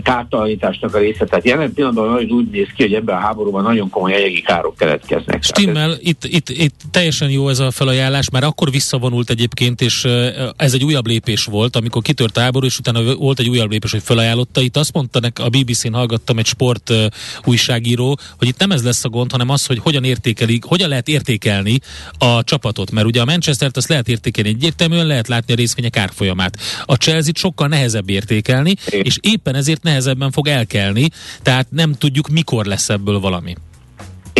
kártalanításnak 0.02 0.94
a 0.94 0.98
része. 0.98 1.24
Tehát 1.24 1.44
jelen 1.44 1.72
pillanatban 1.72 2.10
nagyon 2.10 2.30
úgy 2.30 2.50
néz 2.50 2.68
ki, 2.76 2.82
hogy 2.82 2.94
ebben 2.94 3.16
a 3.16 3.20
háborúban 3.20 3.62
nagyon 3.62 3.90
komoly 3.90 4.14
anyagi 4.14 4.40
károk 4.40 4.76
keletkeznek. 4.76 5.42
Stimmel, 5.42 5.90
ez... 5.90 5.98
itt, 6.00 6.24
itt, 6.24 6.48
itt 6.48 6.80
teljesen 6.90 7.30
jó 7.30 7.48
ez 7.48 7.58
a 7.58 7.70
felajánlás, 7.70 8.30
már 8.30 8.44
akkor 8.44 8.70
visszavonult 8.70 9.30
egyébként, 9.30 9.80
és 9.80 10.04
eh, 10.04 10.34
ez 10.56 10.74
egy 10.74 10.84
újabb 10.84 11.06
lépés 11.06 11.44
volt, 11.44 11.76
amikor 11.76 12.02
kitört 12.02 12.36
a 12.36 12.40
háború, 12.40 12.66
és 12.66 12.78
utána 12.78 13.14
volt 13.14 13.38
egy 13.38 13.48
újabb 13.48 13.70
lépés, 13.70 13.90
hogy 13.90 14.02
felajánlotta. 14.02 14.60
Itt 14.60 14.76
azt 14.76 14.92
mondta 14.92 15.20
nek, 15.20 15.38
a 15.38 15.48
BBC-n 15.48 15.92
hallgattam 15.92 16.38
egy 16.38 16.46
sport 16.46 16.90
uh, 16.90 17.04
újságíró, 17.44 18.18
hogy 18.38 18.48
itt 18.48 18.58
nem 18.58 18.70
ez 18.70 18.84
lesz 18.84 19.04
a 19.04 19.08
gond, 19.08 19.30
hanem 19.30 19.48
az, 19.48 19.66
hogy 19.66 19.78
hogyan 19.78 20.04
értékelik, 20.04 20.64
hogyan 20.64 20.88
lehet 20.88 21.08
értékelni 21.08 21.78
a 22.18 22.44
csapatot, 22.44 22.90
mert 22.90 23.06
ugye 23.06 23.20
a 23.20 23.24
Manchester-t 23.24 23.76
azt 23.76 23.88
lehet 23.88 24.08
értékelni 24.08 24.48
egyértelműen, 24.48 25.06
lehet 25.06 25.28
látni 25.28 25.52
a 25.52 25.56
részvények 25.56 25.96
árfolyamát. 25.96 26.58
A 26.84 26.94
Chelsea-t 26.94 27.36
sokkal 27.36 27.68
nehezebb 27.68 28.08
értékelni, 28.08 28.74
és 28.86 29.18
éppen 29.20 29.54
ez 29.54 29.65
ezért 29.66 29.82
nehezebben 29.82 30.30
fog 30.30 30.48
elkelni, 30.48 31.08
tehát 31.42 31.66
nem 31.70 31.92
tudjuk, 31.92 32.28
mikor 32.28 32.64
lesz 32.64 32.88
ebből 32.88 33.20
valami. 33.20 33.54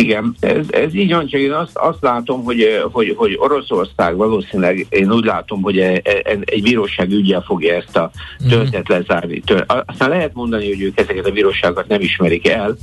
Igen, 0.01 0.35
ez, 0.39 0.65
ez 0.69 0.95
így 0.95 1.13
van, 1.13 1.27
csak 1.27 1.39
én 1.39 1.51
azt, 1.51 1.77
azt 1.77 2.01
látom, 2.01 2.43
hogy, 2.43 2.61
eh, 2.61 2.81
hogy, 2.91 3.13
hogy 3.17 3.35
Oroszország 3.39 4.15
valószínűleg, 4.15 4.85
én 4.89 5.11
úgy 5.11 5.23
látom, 5.23 5.61
hogy 5.61 5.79
e, 5.79 6.01
e, 6.03 6.37
egy 6.43 6.61
bíróság 6.61 7.11
ügyel 7.11 7.41
fogja 7.41 7.75
ezt 7.75 7.97
a 7.97 8.11
mhm. 8.39 8.49
töltet 8.49 8.87
lezárni. 8.87 9.41
Aztán 9.85 10.09
lehet 10.09 10.33
mondani, 10.33 10.67
hogy 10.67 10.81
ők 10.81 10.99
ezeket 10.99 11.25
a 11.25 11.31
bíróságokat 11.31 11.87
nem 11.87 12.01
ismerik 12.01 12.47
el, 12.47 12.77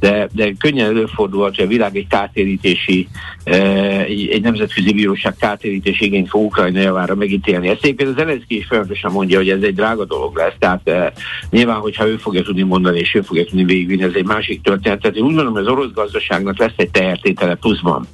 de, 0.00 0.28
de 0.32 0.52
könnyen 0.58 0.86
előfordulhat, 0.86 1.56
hogy 1.56 1.64
a 1.64 1.68
világ 1.68 1.96
egy 1.96 2.06
kártérítési, 2.06 3.08
eh, 3.44 4.00
egy, 4.00 4.28
egy 4.28 4.42
nemzetközi 4.42 4.92
bíróság 4.92 5.34
kártérítési 5.38 6.04
igényt 6.04 6.28
fog 6.28 6.44
Ukrajna 6.44 6.80
javára 6.80 7.14
megítélni. 7.14 7.68
Ezt 7.68 7.86
éppen 7.86 8.06
az 8.06 8.14
Zelenszky 8.16 8.56
is 8.56 8.66
folyamatosan 8.66 9.12
mondja, 9.12 9.38
hogy 9.38 9.48
ez 9.48 9.62
egy 9.62 9.74
drága 9.74 10.04
dolog 10.04 10.36
lesz, 10.36 10.54
tehát 10.58 10.88
eh, 10.88 11.06
nyilván, 11.50 11.76
hogyha 11.76 12.06
ő 12.06 12.16
fogja 12.16 12.42
tudni 12.42 12.62
mondani, 12.62 12.98
és 12.98 13.14
ő 13.14 13.20
fogja 13.20 13.44
tudni 13.44 13.64
végigvinni, 13.64 14.02
ez 14.02 14.14
egy 14.14 14.26
másik 14.26 14.62
történet. 14.62 15.00
Tehát 15.00 15.16
én 15.16 15.22
úgy 15.22 15.34
gondolom, 15.34 15.52
hogy 15.52 15.62
az 15.62 15.68
orosz 15.68 15.92
gazdaságnak 15.92 16.58
lesz 16.60 16.72
egy 16.76 16.90
tehertétele 16.90 17.54
pluszban. 17.54 18.06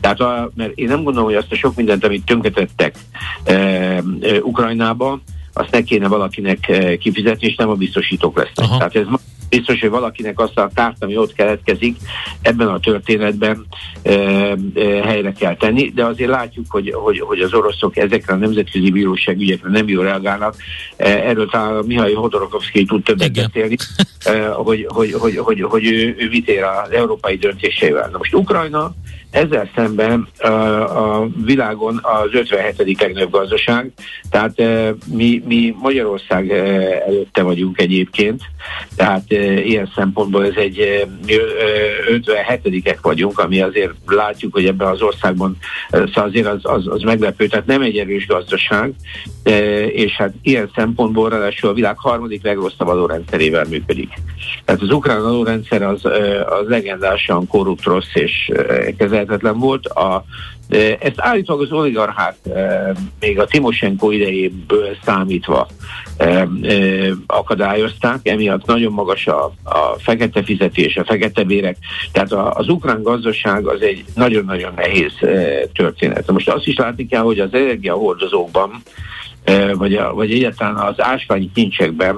Tehát 0.00 0.20
a, 0.20 0.50
mert 0.54 0.72
én 0.74 0.88
nem 0.88 1.02
gondolom, 1.02 1.28
hogy 1.28 1.38
azt 1.38 1.52
a 1.52 1.56
sok 1.56 1.74
mindent, 1.76 2.04
amit 2.04 2.24
tönkretettek 2.24 2.96
e, 3.44 3.52
e, 3.52 4.02
Ukrajnába, 4.42 5.20
azt 5.52 5.70
ne 5.70 5.82
kéne 5.82 6.08
valakinek 6.08 6.68
e, 6.68 6.96
kifizetni, 6.96 7.46
és 7.46 7.54
nem 7.56 7.68
a 7.68 7.74
biztosítók 7.74 8.36
lesznek. 8.36 8.66
Aha. 8.66 8.76
Tehát 8.76 8.96
ez 8.96 9.06
biztos, 9.56 9.80
hogy 9.80 9.90
valakinek 9.90 10.38
azt 10.38 10.58
a 10.58 10.70
kárt, 10.74 10.96
ami 11.02 11.16
ott 11.16 11.32
keletkezik, 11.32 11.96
ebben 12.42 12.68
a 12.68 12.78
történetben 12.78 13.66
e, 14.02 14.12
e, 14.12 14.56
helyre 15.04 15.32
kell 15.32 15.56
tenni, 15.56 15.90
de 15.94 16.04
azért 16.04 16.30
látjuk, 16.30 16.66
hogy, 16.68 16.92
hogy, 16.94 17.20
hogy 17.20 17.40
az 17.40 17.54
oroszok 17.54 17.96
ezekre 17.96 18.34
a 18.34 18.36
nemzetközi 18.36 18.90
bíróság 18.90 19.40
ügyekre 19.40 19.70
nem 19.70 19.88
jól 19.88 20.04
reagálnak. 20.04 20.54
E, 20.96 21.06
erről 21.06 21.48
talán 21.48 21.84
Mihály 21.84 22.12
Hodorokovszki 22.12 22.84
tud 22.84 23.02
többet 23.02 23.32
beszélni, 23.32 23.76
e, 24.24 24.46
hogy, 24.48 24.86
hogy, 24.88 25.12
hogy, 25.12 25.36
hogy, 25.36 25.60
hogy 25.62 25.84
ő, 25.84 26.14
ő 26.18 26.28
vitér 26.28 26.62
az 26.62 26.90
európai 26.90 27.36
döntéseivel. 27.36 28.08
Na 28.12 28.18
most 28.18 28.34
Ukrajna 28.34 28.94
ezzel 29.34 29.70
szemben 29.74 30.28
a, 30.38 31.26
világon 31.44 32.00
az 32.02 32.28
57. 32.32 33.00
legnagyobb 33.00 33.30
gazdaság, 33.30 33.92
tehát 34.30 34.62
mi, 35.06 35.42
mi 35.46 35.74
Magyarország 35.80 36.50
előtte 37.06 37.42
vagyunk 37.42 37.80
egyébként, 37.80 38.42
tehát 38.96 39.30
ilyen 39.64 39.90
szempontból 39.94 40.46
ez 40.46 40.56
egy 40.56 41.06
57-ek 42.06 42.98
vagyunk, 43.02 43.38
ami 43.38 43.60
azért 43.60 43.92
látjuk, 44.06 44.52
hogy 44.52 44.66
ebben 44.66 44.88
az 44.88 45.02
országban 45.02 45.56
szóval 45.90 46.24
azért 46.24 46.46
az, 46.46 46.60
az, 46.62 46.86
az 46.86 47.02
meglepő, 47.02 47.46
tehát 47.46 47.66
nem 47.66 47.82
egy 47.82 47.98
erős 47.98 48.26
gazdaság, 48.26 48.92
és 49.88 50.12
hát 50.12 50.32
ilyen 50.42 50.70
szempontból 50.74 51.28
ráadásul 51.28 51.70
a 51.70 51.74
világ 51.74 51.98
harmadik 51.98 52.42
legrosszabb 52.42 52.88
adórendszerével 52.88 53.64
működik. 53.68 54.08
Tehát 54.64 54.82
az 54.82 54.90
ukrán 54.90 55.24
adórendszer 55.24 55.82
az, 55.82 56.04
az 56.44 56.68
legendásan 56.68 57.46
korrupt, 57.46 57.84
rossz 57.84 58.14
és 58.14 58.50
kezelhetetlen 59.24 59.58
volt. 59.58 59.86
A, 59.86 60.24
ezt 61.00 61.14
állítólag 61.16 61.62
az 61.62 61.72
oligarchák 61.72 62.36
még 63.20 63.38
a 63.38 63.44
Timoshenko 63.44 64.10
idejéből 64.10 64.96
számítva 65.04 65.68
akadályozták, 67.26 68.28
emiatt 68.28 68.66
nagyon 68.66 68.92
magas 68.92 69.26
a, 69.26 69.44
a 69.64 69.96
fekete 69.98 70.42
fizetés, 70.42 70.96
a 70.96 71.04
fekete 71.04 71.44
bérek. 71.44 71.76
Tehát 72.12 72.32
az 72.32 72.68
ukrán 72.68 73.02
gazdaság 73.02 73.66
az 73.66 73.80
egy 73.82 74.04
nagyon-nagyon 74.14 74.72
nehéz 74.76 75.12
történet. 75.72 76.30
Most 76.30 76.48
azt 76.48 76.66
is 76.66 76.76
látni 76.76 77.06
kell, 77.06 77.22
hogy 77.22 77.38
az 77.40 77.54
energiahordozókban 77.54 78.82
vagy, 79.74 79.94
a, 79.94 80.14
vagy 80.14 80.32
egyáltalán 80.32 80.76
az 80.76 80.94
ásványi 81.00 81.50
kincsekben 81.54 82.16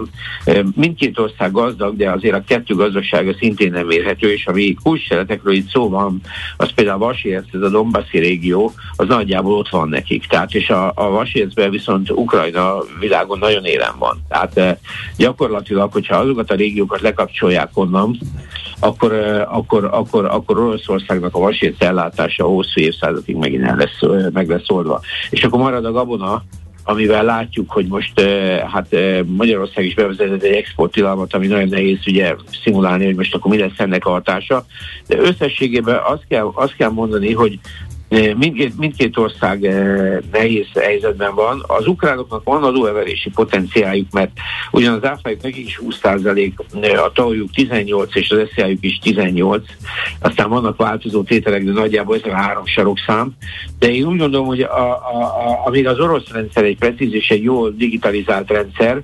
mindkét 0.74 1.18
ország 1.18 1.52
gazdag, 1.52 1.96
de 1.96 2.10
azért 2.10 2.34
a 2.34 2.44
kettő 2.46 2.74
gazdasága 2.74 3.34
szintén 3.38 3.70
nem 3.70 3.90
érhető, 3.90 4.32
és 4.32 4.46
ami 4.46 4.74
kulcseletekről 4.82 5.54
itt 5.54 5.68
szó 5.68 5.88
van, 5.88 6.20
az 6.56 6.70
például 6.74 6.98
Vasérc, 6.98 7.54
ez 7.54 7.60
a 7.60 7.68
Dombaszi 7.68 8.18
régió, 8.18 8.72
az 8.96 9.06
nagyjából 9.06 9.54
ott 9.54 9.68
van 9.68 9.88
nekik. 9.88 10.26
Tehát, 10.26 10.54
és 10.54 10.70
a, 10.70 10.92
a 10.94 11.10
Vasércben 11.10 11.70
viszont 11.70 12.10
Ukrajna 12.10 12.74
világon 13.00 13.38
nagyon 13.38 13.64
élen 13.64 13.94
van. 13.98 14.22
Tehát 14.28 14.78
gyakorlatilag, 15.16 15.92
hogyha 15.92 16.16
azokat 16.16 16.50
a 16.50 16.54
régiókat 16.54 17.00
lekapcsolják 17.00 17.70
onnan, 17.74 18.18
akkor, 18.80 19.12
akkor, 19.48 19.88
akkor, 19.92 20.24
akkor 20.24 20.58
Oroszországnak 20.58 21.34
a 21.34 21.38
vasét 21.38 21.82
ellátása 21.82 22.44
hosszú 22.44 22.80
évszázadig 22.80 23.36
megint 23.36 23.64
el 23.64 23.76
lesz, 23.76 24.30
meg 24.32 24.48
lesz 24.48 24.70
oldva. 24.70 25.00
És 25.30 25.44
akkor 25.44 25.60
marad 25.60 25.84
a 25.84 25.92
gabona, 25.92 26.42
amivel 26.88 27.24
látjuk, 27.24 27.70
hogy 27.70 27.86
most 27.86 28.20
hát 28.72 28.96
Magyarország 29.26 29.84
is 29.84 29.94
bevezetett 29.94 30.42
egy 30.42 30.54
exporttilalmat, 30.54 31.34
ami 31.34 31.46
nagyon 31.46 31.68
nehéz 31.68 31.98
ugye 32.06 32.34
szimulálni, 32.62 33.04
hogy 33.04 33.14
most 33.14 33.34
akkor 33.34 33.50
mi 33.50 33.58
lesz 33.58 33.78
ennek 33.78 34.06
a 34.06 34.10
hatása. 34.10 34.66
De 35.06 35.18
összességében 35.18 36.00
azt 36.04 36.24
kell, 36.28 36.50
azt 36.54 36.76
kell 36.76 36.90
mondani, 36.90 37.32
hogy 37.32 37.58
Mindkét, 38.08 38.78
mindkét 38.78 39.16
ország 39.16 39.60
nehéz 40.32 40.66
helyzetben 40.74 41.34
van. 41.34 41.64
Az 41.66 41.86
ukránoknak 41.86 42.44
van 42.44 42.62
adóeverési 42.62 43.30
potenciáljuk, 43.30 44.10
mert 44.12 44.30
ugyan 44.70 44.94
az 44.94 45.04
áfájuk 45.04 45.42
nekik 45.42 45.66
is 45.66 45.80
20%, 46.02 46.52
a 47.04 47.12
tajuk 47.12 47.50
18 47.50 48.16
és 48.16 48.30
az 48.30 48.38
esziájuk 48.38 48.84
is 48.84 48.98
18, 48.98 49.66
aztán 50.20 50.48
vannak 50.48 50.76
változó 50.76 51.22
tételek, 51.22 51.64
de 51.64 51.72
nagyjából 51.72 52.16
ez 52.16 52.30
a 52.32 52.34
három 52.34 52.66
sarokszám. 52.66 53.32
De 53.78 53.94
én 53.94 54.04
úgy 54.04 54.18
gondolom, 54.18 54.46
hogy 54.46 54.60
a, 54.60 54.90
a, 54.90 55.22
a, 55.22 55.62
amíg 55.66 55.86
az 55.86 55.98
orosz 55.98 56.30
rendszer 56.30 56.64
egy 56.64 56.78
precíz 56.78 57.12
és 57.12 57.28
egy 57.30 57.42
jól 57.42 57.70
digitalizált 57.70 58.50
rendszer, 58.50 59.02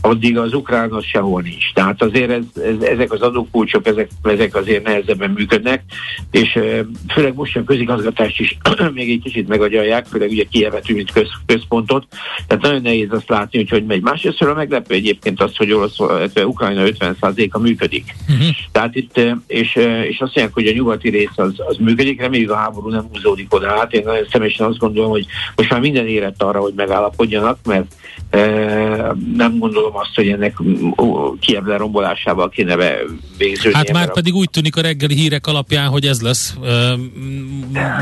addig 0.00 0.38
az 0.38 0.54
ukrán 0.54 0.92
az 0.92 1.04
sehol 1.04 1.42
nincs. 1.42 1.72
Tehát 1.72 2.02
azért 2.02 2.30
ez, 2.30 2.42
ez, 2.54 2.82
ezek 2.82 3.12
az 3.12 3.20
adókulcsok, 3.20 3.86
ezek, 3.86 4.08
ezek 4.22 4.54
azért 4.54 4.84
nehezebben 4.84 5.30
működnek, 5.30 5.82
és 6.30 6.58
főleg 7.12 7.34
most 7.34 7.56
a 7.56 7.64
közigazgatást 7.64 8.40
is 8.40 8.58
még 8.94 9.10
egy 9.10 9.22
kicsit 9.22 9.48
megagyalják, 9.48 10.06
főleg 10.06 10.30
ugye 10.30 10.44
Kievet, 10.50 10.88
mint 10.88 11.12
köz, 11.12 11.30
központot, 11.46 12.06
tehát 12.46 12.62
nagyon 12.62 12.82
nehéz 12.82 13.08
azt 13.10 13.28
látni, 13.28 13.58
hogy 13.58 13.68
hogy 13.68 13.84
megy. 13.84 14.02
Másrészt 14.02 14.42
a 14.42 14.54
meglepő 14.54 14.94
egyébként 14.94 15.40
az, 15.40 15.56
hogy 15.56 15.72
Orosz, 15.72 15.98
Ukrajna 16.44 16.82
50%-a 16.84 17.58
működik. 17.58 18.14
Uh-huh. 18.28 18.46
Tehát 18.72 18.94
itt, 18.94 19.20
és, 19.46 19.74
és 20.08 20.20
azt 20.20 20.34
mondják, 20.34 20.52
hogy 20.52 20.66
a 20.66 20.72
nyugati 20.72 21.08
rész 21.08 21.36
az, 21.36 21.54
az 21.56 21.76
működik, 21.76 22.20
reméljük 22.20 22.50
a 22.50 22.56
háború 22.56 22.88
nem 22.88 23.06
húzódik 23.12 23.54
oda 23.54 23.72
át. 23.72 23.92
Én 23.92 24.02
nagyon 24.04 24.26
személyesen 24.30 24.66
azt 24.66 24.78
gondolom, 24.78 25.10
hogy 25.10 25.26
most 25.56 25.70
már 25.70 25.80
minden 25.80 26.06
érett 26.06 26.42
arra, 26.42 26.60
hogy 26.60 26.72
megállapodjanak, 26.76 27.58
mert 27.64 27.94
e, 28.30 28.46
nem 29.36 29.58
gondolom 29.58 29.89
gondolom 29.90 29.96
azt, 29.96 30.14
hogy 30.14 30.28
ennek 30.28 30.56
Kiev 31.40 31.64
lerombolásával 31.64 32.48
kéne 32.48 32.76
végződni. 33.38 33.72
Hát 33.72 33.92
már 33.92 34.12
pedig 34.12 34.34
úgy 34.34 34.50
tűnik 34.50 34.76
a 34.76 34.80
reggeli 34.80 35.14
hírek 35.14 35.46
alapján, 35.46 35.88
hogy 35.88 36.06
ez 36.06 36.20
lesz. 36.20 36.54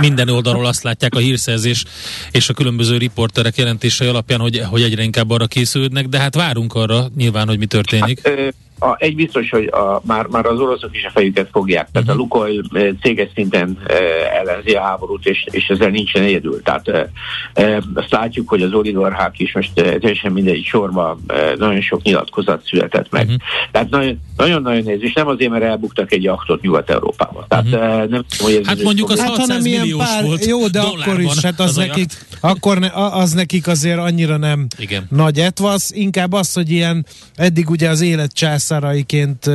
Minden 0.01 0.29
oldalról 0.29 0.67
azt 0.67 0.83
látják 0.83 1.15
a 1.15 1.19
hírszerzés 1.19 1.85
és 2.31 2.49
a 2.49 2.55
különböző 2.55 2.97
riporterek 2.97 3.57
jelentései 3.57 4.09
alapján, 4.09 4.41
hogy, 4.41 4.63
hogy 4.71 4.83
egyre 4.83 5.03
inkább 5.03 5.31
arra 5.31 5.47
készülődnek, 5.47 6.07
de 6.07 6.19
hát 6.19 6.35
várunk 6.35 6.75
arra 6.75 7.07
nyilván, 7.17 7.49
hogy 7.49 7.59
mi 7.59 7.67
történik. 7.67 8.27
Hát, 8.27 8.55
a, 8.79 8.97
egy 8.99 9.15
biztos, 9.15 9.51
hogy 9.51 9.67
a, 9.67 10.01
már, 10.05 10.27
már 10.27 10.47
az 10.47 10.61
oroszok 10.61 10.97
is 10.97 11.05
a 11.05 11.11
fejüket 11.11 11.49
fogják. 11.53 11.89
Tehát 11.93 12.09
a 12.09 12.13
mhm. 12.13 12.21
Lukoil 12.21 12.63
eh, 12.73 12.89
céges 13.03 13.29
szinten 13.35 13.79
e, 13.87 13.95
ellenzi 14.39 14.73
a 14.73 14.83
háborút, 14.83 15.27
és, 15.27 15.47
és 15.51 15.67
ezzel 15.69 15.89
nincsen 15.91 16.23
egyedül. 16.23 16.63
Tehát 16.63 16.89
e, 16.89 17.11
e, 17.53 17.83
azt 17.95 18.11
látjuk, 18.11 18.49
hogy 18.49 18.63
az 18.63 18.73
oligarchák 18.73 19.39
is 19.39 19.55
most 19.55 19.79
e, 19.79 19.99
teljesen 19.99 20.33
mindegy 20.33 20.65
sorban 20.65 21.25
e, 21.27 21.55
nagyon 21.57 21.81
sok 21.81 22.03
nyilatkozat 22.03 22.65
született 22.67 23.11
meg. 23.11 23.25
Uh-huh. 23.25 23.41
Tehát 23.73 24.17
nagyon-nagyon 24.37 24.83
néz, 24.83 25.03
és 25.03 25.13
nem 25.13 25.29
azért, 25.29 25.51
mert 25.51 25.65
elbuktak 25.65 26.13
egy 26.13 26.23
jachtot 26.23 26.61
Nyugat-Európában. 26.61 27.45
Tehát 27.49 27.65
uh-huh. 27.65 27.83
e, 27.83 28.07
nem 28.07 28.25
hogy 28.39 28.55
ez 28.55 28.67
Hát 28.67 28.83
mondjuk 28.83 29.11
az 29.11 29.25
600 29.25 29.49
hát, 29.49 29.63
milliós 29.63 30.05
pár, 30.05 30.25
volt 30.25 30.45
Jó, 30.45 30.67
de 30.67 30.81
akkor 30.81 31.21
is, 31.21 31.41
hát 31.43 31.61
az, 31.61 31.69
az 31.69 31.77
nekik, 31.77 32.11
akkor 32.41 32.79
ne, 32.79 32.89
az 32.93 33.33
nekik 33.33 33.67
azért 33.67 33.99
annyira 33.99 34.37
nem 34.37 34.67
Igen. 34.79 35.07
nagy 35.11 35.39
etvasz, 35.39 35.91
inkább 35.91 36.33
az, 36.33 36.53
hogy 36.53 36.71
ilyen 36.71 37.07
eddig 37.35 37.71
ugye 37.71 37.89
az 37.89 38.01
élet 38.01 38.33
csász 38.33 38.68
császáraiként 38.69 39.51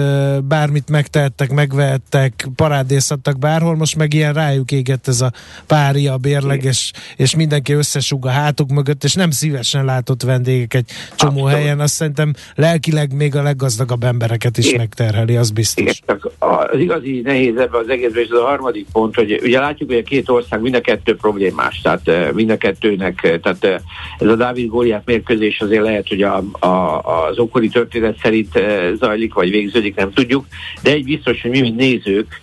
bármit 0.48 0.90
megtehettek, 0.90 1.52
megvehettek, 1.52 2.48
parádészhattak 2.56 3.40
bárhol, 3.40 3.76
most 3.76 3.96
meg 3.96 4.14
ilyen 4.14 4.34
rájuk 4.34 4.72
égett 4.72 5.08
ez 5.08 5.22
a 5.22 5.32
pária, 5.68 6.18
bérleg, 6.18 6.64
és, 6.64 6.92
és 7.18 7.36
mindenki 7.36 7.74
összesúg 7.74 8.26
a 8.26 8.30
hátuk 8.30 8.70
mögött, 8.70 9.04
és 9.04 9.14
nem 9.14 9.32
szívesen 9.32 9.86
látott 9.86 10.22
vendégek 10.22 10.74
egy 10.74 10.86
csomó 11.16 11.32
Abszolút. 11.32 11.54
helyen, 11.54 11.80
azt 11.80 11.94
szerintem 11.94 12.34
lelkileg 12.56 13.16
még 13.16 13.36
a 13.36 13.42
leggazdagabb 13.42 14.04
embereket 14.04 14.58
is 14.58 14.68
Igen. 14.68 14.80
megterheli, 14.80 15.36
az 15.36 15.52
biztos. 15.52 16.02
Igen, 16.06 16.20
az 16.40 16.80
igazi 16.80 17.22
nehéz 17.24 17.58
ebben 17.58 17.82
az 17.82 17.90
egészben, 17.90 18.24
és 18.24 18.30
az 18.30 18.40
a 18.40 18.46
harmadik 18.46 18.88
pont, 18.92 19.16
hogy 19.16 19.40
ugye 19.44 19.60
látjuk, 19.60 19.90
hogy 19.90 20.00
a 20.00 20.04
két 20.04 20.30
ország 20.30 20.62
mind 20.62 20.76
a 20.76 20.82
kettő 20.82 21.16
problémás, 21.16 21.82
tehát 21.82 22.34
mind 22.34 22.50
a 22.50 22.58
kettőnek, 22.58 23.40
tehát 23.42 23.82
ez 24.20 24.28
a 24.28 24.36
Dávid 24.36 24.68
Góliát 24.68 25.06
mérkőzés 25.06 25.60
azért 25.60 25.84
lehet, 25.84 26.08
hogy 26.08 26.22
a, 26.22 26.44
a, 26.60 27.02
az 27.30 27.38
okori 27.38 27.68
történet 27.68 28.18
szerint 28.22 28.60
zajlik, 29.04 29.34
vagy 29.34 29.50
végződik, 29.50 29.96
nem 29.96 30.12
tudjuk, 30.14 30.46
de 30.82 30.92
egy 30.92 31.04
biztos, 31.04 31.42
hogy 31.42 31.52
mi, 31.52 31.60
mint 31.60 31.76
nézők, 31.76 32.42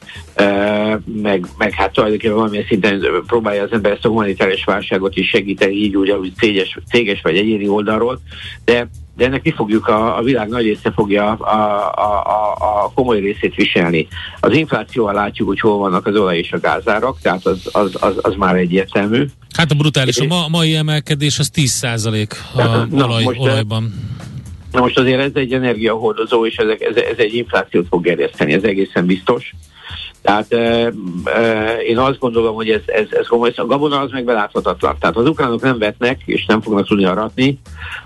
meg, 1.05 1.47
meg 1.59 1.73
hát 1.73 1.93
tulajdonképpen 1.93 2.37
valamilyen 2.37 2.67
szinten 2.69 3.05
próbálja 3.27 3.63
az 3.63 3.73
ember 3.73 3.93
ezt 3.93 4.05
a 4.05 4.09
humanitárius 4.09 4.65
válságot 4.65 5.17
is 5.17 5.29
segíteni, 5.29 5.75
így 5.75 5.97
úgy, 5.97 6.11
ahogy 6.11 6.33
céges, 6.37 6.79
céges 6.91 7.21
vagy 7.23 7.37
egyéni 7.37 7.69
oldalról, 7.69 8.21
de 8.65 8.89
de 9.17 9.27
ennek 9.27 9.43
mi 9.43 9.53
fogjuk, 9.57 9.89
a, 9.89 10.19
a 10.19 10.23
világ 10.23 10.49
nagy 10.49 10.65
része 10.65 10.93
fogja 10.93 11.31
a, 11.31 11.51
a, 11.95 12.25
a, 12.25 12.85
a 12.85 12.91
komoly 12.95 13.21
részét 13.21 13.55
viselni. 13.55 14.09
Az 14.41 14.53
inflációval 14.53 15.15
látjuk, 15.15 15.49
hogy 15.49 15.61
hol 15.61 15.79
vannak 15.79 16.07
az 16.07 16.17
olaj 16.17 16.39
és 16.39 16.53
a 16.53 16.61
gázárak, 16.61 17.21
tehát 17.21 17.47
az, 17.47 17.69
az, 17.73 17.97
az, 18.01 18.15
az 18.23 18.35
már 18.35 18.57
egyértelmű. 18.57 19.25
Hát 19.57 19.71
a 19.71 19.75
brutális, 19.75 20.19
a 20.19 20.25
ma, 20.25 20.49
mai 20.49 20.75
emelkedés 20.75 21.39
az 21.39 21.51
10 21.51 21.71
százalék 21.71 22.35
a 22.55 22.87
olaj, 22.93 23.25
most, 23.25 23.39
olajban. 23.39 24.10
Na 24.73 24.81
most 24.81 24.99
azért 24.99 25.21
ez 25.21 25.31
egy 25.35 25.53
energiahordozó, 25.53 26.47
és 26.47 26.57
ez, 26.57 26.69
ez, 26.69 26.97
ez 26.97 27.19
egy 27.19 27.35
inflációt 27.35 27.87
fog 27.89 28.03
gerjeszteni, 28.03 28.53
ez 28.53 28.63
egészen 28.63 29.07
biztos. 29.07 29.55
Tehát 30.23 30.53
e, 30.53 30.93
e, 31.25 31.77
én 31.77 31.99
azt 31.99 32.19
gondolom, 32.19 32.55
hogy 32.55 32.71
ez, 32.71 32.81
ez, 32.87 33.07
ez 33.11 33.27
komoly. 33.27 33.53
A 33.57 33.67
gabona 33.67 34.01
az 34.01 34.11
meg 34.11 34.25
beláthatatlan. 34.25 34.97
Tehát 35.01 35.17
az 35.17 35.29
ukránok 35.29 35.63
nem 35.63 35.79
vetnek, 35.79 36.21
és 36.25 36.47
nem 36.47 36.61
fognak 36.61 36.87
tudni 36.87 37.05
aratni, 37.05 37.59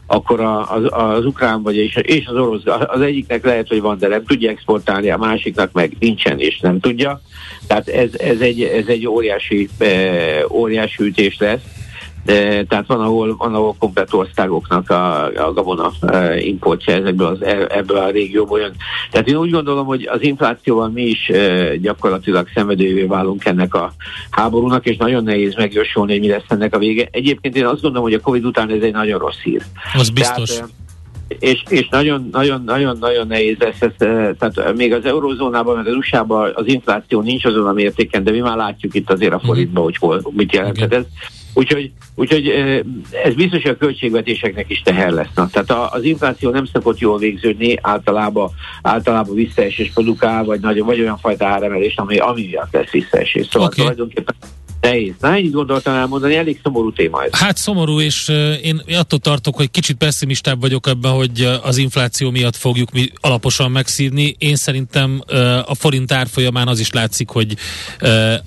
akkor 0.06 0.40
a, 0.40 0.72
az, 0.72 0.82
az 0.90 1.24
ukrán 1.24 1.62
vagy 1.62 1.76
és, 1.76 1.96
és 2.02 2.26
az 2.26 2.34
orosz, 2.34 2.62
az 2.86 3.00
egyiknek 3.00 3.44
lehet, 3.44 3.68
hogy 3.68 3.80
van, 3.80 3.98
de 3.98 4.08
nem 4.08 4.24
tudja 4.24 4.50
exportálni, 4.50 5.10
a 5.10 5.16
másiknak 5.16 5.72
meg 5.72 5.96
nincsen 5.98 6.38
és 6.38 6.60
nem 6.60 6.80
tudja. 6.80 7.20
Tehát 7.66 7.88
ez, 7.88 8.10
ez, 8.18 8.40
egy, 8.40 8.62
ez 8.62 8.86
egy 8.86 9.06
óriási, 9.06 9.68
e, 9.78 9.86
óriási 10.50 11.02
ütés 11.02 11.36
lesz 11.38 11.62
tehát 12.68 12.86
van 12.86 13.00
ahol, 13.00 13.36
van, 13.36 13.54
ahol 13.54 13.74
komplet 13.78 14.12
országoknak 14.12 14.90
a, 14.90 15.24
a 15.24 15.52
gabona 15.52 15.92
e, 16.00 16.40
importja 16.40 16.94
ezekből 16.94 17.26
az, 17.26 17.42
e, 17.42 17.66
ebből 17.70 17.96
a 17.96 18.10
régióból 18.10 18.60
jön. 18.60 18.72
Tehát 19.10 19.28
én 19.28 19.36
úgy 19.36 19.50
gondolom, 19.50 19.86
hogy 19.86 20.08
az 20.12 20.22
inflációval 20.22 20.88
mi 20.88 21.02
is 21.02 21.28
e, 21.28 21.76
gyakorlatilag 21.76 22.48
szenvedővé 22.54 23.02
válunk 23.02 23.44
ennek 23.44 23.74
a 23.74 23.92
háborúnak, 24.30 24.86
és 24.86 24.96
nagyon 24.96 25.24
nehéz 25.24 25.54
megjósolni, 25.54 26.12
hogy 26.12 26.20
mi 26.20 26.28
lesz 26.28 26.42
ennek 26.48 26.74
a 26.74 26.78
vége. 26.78 27.08
Egyébként 27.10 27.56
én 27.56 27.66
azt 27.66 27.80
gondolom, 27.80 28.02
hogy 28.02 28.14
a 28.14 28.20
Covid 28.20 28.44
után 28.44 28.70
ez 28.70 28.82
egy 28.82 28.92
nagyon 28.92 29.18
rossz 29.18 29.40
hír. 29.42 29.62
Az 29.94 30.10
biztos. 30.10 30.50
Tehát, 30.50 30.70
és, 31.28 31.62
és 31.68 31.88
nagyon, 31.88 32.28
nagyon, 32.32 32.62
nagyon, 32.64 32.96
nagyon 33.00 33.26
nehéz 33.26 33.56
lesz 33.58 33.80
ez, 33.80 33.92
tehát 34.38 34.74
még 34.76 34.92
az 34.92 35.04
eurozónában, 35.04 35.76
meg 35.76 35.86
az 35.86 35.94
USA-ban 35.94 36.52
az 36.54 36.66
infláció 36.66 37.20
nincs 37.20 37.44
azon 37.44 37.66
a 37.66 37.72
mértéken, 37.72 38.24
de 38.24 38.30
mi 38.30 38.40
már 38.40 38.56
látjuk 38.56 38.94
itt 38.94 39.10
azért 39.10 39.32
a 39.32 39.40
forintban, 39.44 39.82
mm. 39.82 39.84
hogy 39.84 39.96
hol, 39.96 40.32
mit 40.36 40.52
jelenthet 40.52 40.94
ez. 40.94 41.04
Úgyhogy, 41.54 41.90
úgyhogy 42.14 42.48
ez 43.24 43.34
biztos, 43.34 43.62
hogy 43.62 43.70
a 43.70 43.76
költségvetéseknek 43.76 44.70
is 44.70 44.82
teher 44.82 45.10
lesz. 45.10 45.50
Tehát 45.50 45.92
az 45.94 46.02
infláció 46.02 46.50
nem 46.50 46.64
szokott 46.64 46.98
jól 46.98 47.18
végződni, 47.18 47.78
általában, 47.82 48.50
általában 48.82 49.34
visszaesés 49.34 49.90
produkál, 49.92 50.44
vagy, 50.44 50.60
nagyon, 50.60 50.86
vagy 50.86 51.00
olyan 51.00 51.18
fajta 51.18 51.46
áremelés, 51.46 51.96
ami, 51.96 52.16
ami 52.16 52.46
miatt 52.46 52.72
lesz 52.72 52.90
visszaesés. 52.90 53.46
Szóval 53.50 53.68
okay. 53.68 53.78
tulajdonképpen 53.78 54.34
Nehéz. 54.84 55.14
Na, 55.20 55.34
ennyit 55.34 55.52
gondoltam 55.52 55.94
elmondani, 55.94 56.34
elég 56.34 56.60
szomorú 56.62 56.92
téma 56.92 57.24
ez. 57.24 57.30
Hát 57.32 57.56
szomorú, 57.56 58.00
és 58.00 58.28
én 58.62 58.82
attól 58.92 59.18
tartok, 59.18 59.56
hogy 59.56 59.70
kicsit 59.70 59.96
pessimistább 59.96 60.60
vagyok 60.60 60.86
ebben, 60.86 61.12
hogy 61.12 61.48
az 61.62 61.76
infláció 61.76 62.30
miatt 62.30 62.56
fogjuk 62.56 62.90
mi 62.90 63.10
alaposan 63.20 63.70
megszívni. 63.70 64.34
Én 64.38 64.56
szerintem 64.56 65.22
a 65.64 65.74
forint 65.74 66.12
árfolyamán 66.12 66.68
az 66.68 66.80
is 66.80 66.90
látszik, 66.90 67.28
hogy 67.28 67.56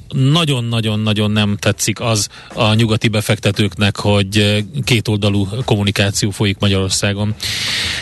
nagyon-nagyon-nagyon 0.10 1.32
nem 1.32 1.58
tetszik 1.60 2.00
az 2.00 2.30
a 2.54 2.73
nyugati 2.73 3.08
befektetőknek, 3.08 3.95
hogy 3.95 4.65
kétoldalú 4.84 5.47
kommunikáció 5.65 6.30
folyik 6.30 6.58
Magyarországon. 6.60 7.36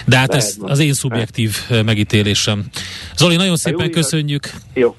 De 0.05 0.17
hát 0.17 0.33
ez 0.33 0.55
az 0.61 0.79
én 0.79 0.93
szubjektív 0.93 1.57
megítélésem. 1.85 2.65
Zoli, 3.17 3.35
nagyon 3.35 3.55
szépen 3.55 3.91
köszönjük. 3.91 4.51
Jó. 4.73 4.95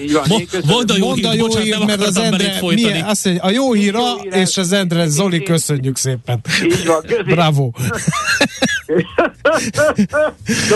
Így 0.00 0.12
van, 0.12 0.24
Mondd 0.64 0.90
a 0.90 0.96
jó, 0.96 1.06
Mondd 1.06 1.26
a 1.26 1.34
jó 1.34 1.56
hír, 1.56 1.74
hír 1.74 1.84
mert 1.84 2.06
az 2.06 2.16
Endre, 2.16 2.58
milyen, 2.60 3.04
azt 3.04 3.24
mondja, 3.24 3.42
a 3.42 3.50
jó 3.50 3.72
hír 3.72 3.94
a, 3.94 4.14
és 4.30 4.56
az 4.56 4.72
Endre, 4.72 5.06
Zoli, 5.06 5.42
köszönjük 5.42 5.96
szépen. 5.96 6.40
Így 6.64 6.86
van, 6.86 7.00
köszönjük. 7.00 7.34
Bravo. 7.34 7.70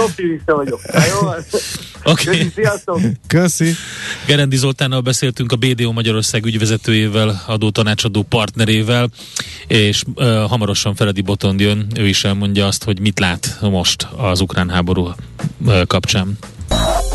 Optimista 0.07 0.55
vagyok. 0.55 0.81
Jó 0.93 1.29
Okay. 2.05 2.51
Sziasztok! 2.55 3.01
Köszi! 3.27 3.73
Gerendi 4.27 4.57
Zoltánnal 4.57 5.01
beszéltünk 5.01 5.53
a 5.53 5.57
BDO 5.57 5.93
Magyarország 5.93 6.45
ügyvezetőjével, 6.45 7.43
adó 7.47 7.71
tanácsadó 7.71 8.23
partnerével, 8.23 9.09
és 9.67 10.03
uh, 10.15 10.49
hamarosan 10.49 10.95
Feledi 10.95 11.21
Botond 11.21 11.61
jön, 11.61 11.87
ő 11.99 12.09
is 12.09 12.25
elmondja 12.25 12.67
azt, 12.67 12.85
hogy 12.85 13.01
mit 13.01 13.19
lát 13.19 13.59
most 13.61 14.09
az 14.17 14.41
ukrán 14.41 14.71
háború 14.71 15.11
uh, 15.65 15.87
kapcsán. 15.87 16.39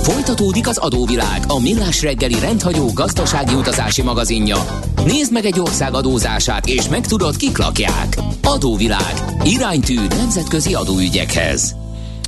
Folytatódik 0.07 0.67
az 0.67 0.77
adóvilág, 0.77 1.43
a 1.47 1.59
millás 1.59 2.01
reggeli 2.01 2.39
rendhagyó 2.39 2.91
gazdasági 2.93 3.53
utazási 3.53 4.01
magazinja. 4.01 4.57
Nézd 5.05 5.31
meg 5.31 5.45
egy 5.45 5.59
ország 5.59 5.93
adózását, 5.93 6.65
és 6.65 6.87
megtudod, 6.87 7.35
kik 7.35 7.57
lakják. 7.57 8.17
Adóvilág. 8.43 9.13
Iránytű 9.43 9.99
nemzetközi 10.07 10.73
adóügyekhez. 10.73 11.75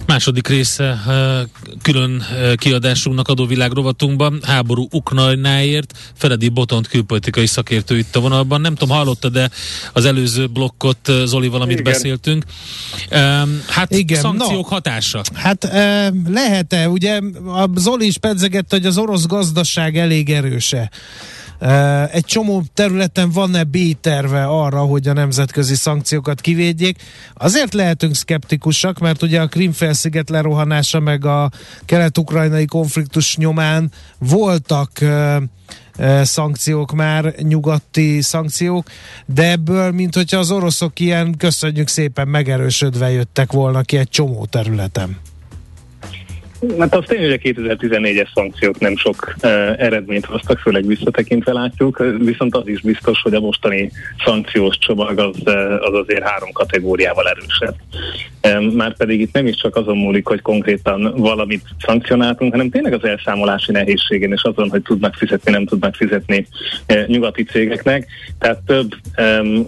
Második 0.05 0.47
része 0.47 0.99
külön 1.81 2.23
kiadásunknak 2.55 3.27
adóvilág 3.27 3.71
rovatunkban, 3.71 4.39
háború 4.43 4.87
Ukrajnáért, 4.91 5.97
Feredi 6.15 6.49
Botont 6.49 6.87
külpolitikai 6.87 7.45
szakértő 7.45 7.97
itt 7.97 8.15
a 8.15 8.19
vonalban. 8.19 8.61
Nem 8.61 8.75
tudom, 8.75 8.95
hallotta, 8.95 9.29
de 9.29 9.49
az 9.93 10.05
előző 10.05 10.47
blokkot 10.47 11.11
Zoli 11.25 11.47
valamit 11.47 11.79
Igen. 11.79 11.91
beszéltünk. 11.91 12.43
Hát 13.67 13.91
Igen, 13.91 14.21
szankciók 14.21 14.69
no. 14.69 14.73
hatása. 14.75 15.21
Hát 15.33 15.69
lehet-e, 16.27 16.89
ugye 16.89 17.19
a 17.45 17.69
Zoli 17.75 18.05
is 18.05 18.17
pedzegette, 18.17 18.75
hogy 18.75 18.85
az 18.85 18.97
orosz 18.97 19.25
gazdaság 19.25 19.97
elég 19.97 20.29
erőse. 20.29 20.91
Egy 22.11 22.25
csomó 22.25 22.63
területen 22.73 23.31
van-e 23.31 23.63
B-terve 23.63 24.45
arra, 24.45 24.79
hogy 24.79 25.07
a 25.07 25.13
nemzetközi 25.13 25.75
szankciókat 25.75 26.41
kivédjék? 26.41 27.01
Azért 27.33 27.73
lehetünk 27.73 28.15
szkeptikusak, 28.15 28.99
mert 28.99 29.21
ugye 29.21 29.41
a 29.41 29.47
Krimfelsziget 29.47 30.29
lerohanása 30.29 30.99
meg 30.99 31.25
a 31.25 31.51
kelet-ukrajnai 31.85 32.65
konfliktus 32.65 33.37
nyomán 33.37 33.91
voltak 34.17 34.91
szankciók 36.21 36.91
már, 36.91 37.33
nyugati 37.37 38.21
szankciók, 38.21 38.87
de 39.25 39.51
ebből, 39.51 39.91
mint 39.91 40.15
hogyha 40.15 40.37
az 40.37 40.51
oroszok 40.51 40.99
ilyen, 40.99 41.37
köszönjük 41.37 41.87
szépen, 41.87 42.27
megerősödve 42.27 43.11
jöttek 43.11 43.51
volna 43.51 43.81
ki 43.81 43.97
egy 43.97 44.09
csomó 44.09 44.45
területen. 44.45 45.17
Hát 46.79 46.95
az 46.95 47.03
tény, 47.07 47.19
hogy 47.19 47.31
a 47.31 47.37
2014-es 47.37 48.27
szankciók 48.33 48.79
nem 48.79 48.97
sok 48.97 49.35
uh, 49.43 49.49
eredményt 49.77 50.25
hoztak, 50.25 50.59
főleg 50.59 50.85
visszatekintve 50.85 51.53
látjuk, 51.53 52.03
viszont 52.17 52.55
az 52.55 52.67
is 52.67 52.81
biztos, 52.81 53.21
hogy 53.21 53.33
a 53.33 53.39
mostani 53.39 53.91
szankciós 54.25 54.77
csomag 54.77 55.19
az, 55.19 55.35
az 55.79 55.93
azért 55.93 56.23
három 56.23 56.51
kategóriával 56.51 57.27
erősebb. 57.27 57.75
Már 58.73 58.97
pedig 58.97 59.19
itt 59.19 59.33
nem 59.33 59.47
is 59.47 59.55
csak 59.55 59.75
azon 59.75 59.97
múlik, 59.97 60.27
hogy 60.27 60.41
konkrétan 60.41 61.13
valamit 61.17 61.63
szankcionáltunk, 61.85 62.51
hanem 62.51 62.69
tényleg 62.69 62.93
az 62.93 63.03
elszámolási 63.03 63.71
nehézségén 63.71 64.31
és 64.31 64.43
azon, 64.43 64.69
hogy 64.69 64.81
tudnak 64.81 65.13
fizetni, 65.13 65.51
nem 65.51 65.65
tudnak 65.65 65.95
fizetni 65.95 66.47
uh, 66.87 67.07
nyugati 67.07 67.43
cégeknek. 67.43 68.07
Tehát 68.39 68.59
több 68.65 68.95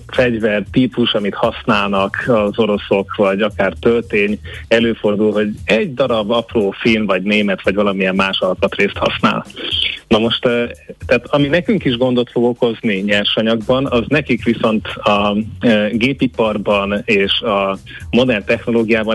fegyver 0.08 0.64
típus, 0.72 1.14
amit 1.14 1.36
használnak 1.36 2.24
az 2.28 2.60
oroszok, 2.60 3.16
vagy 3.16 3.42
akár 3.42 3.74
töltény, 3.80 4.40
előfordul, 4.68 5.32
hogy 5.32 5.50
egy 5.66 5.94
darab 5.94 6.32
apró 6.32 6.72
finn, 6.72 7.06
vagy 7.06 7.24
német, 7.24 7.64
vagy 7.64 7.76
valamilyen 7.76 8.16
más 8.16 8.40
alkatrészt 8.40 8.98
használ. 8.98 9.46
Na 10.08 10.20
most, 10.20 10.42
tehát 11.06 11.26
ami 11.26 11.48
nekünk 11.48 11.86
is 11.86 11.98
gondot 11.98 12.30
fog 12.30 12.44
okozni 12.44 12.96
nyersanyagban, 12.96 13.86
az 13.86 14.04
nekik 14.08 14.44
viszont 14.44 14.88
a 14.88 15.36
gépiparban 15.92 17.02
és 17.06 17.42
a 17.42 17.78
modern 18.10 18.46
technológiában 18.46 18.61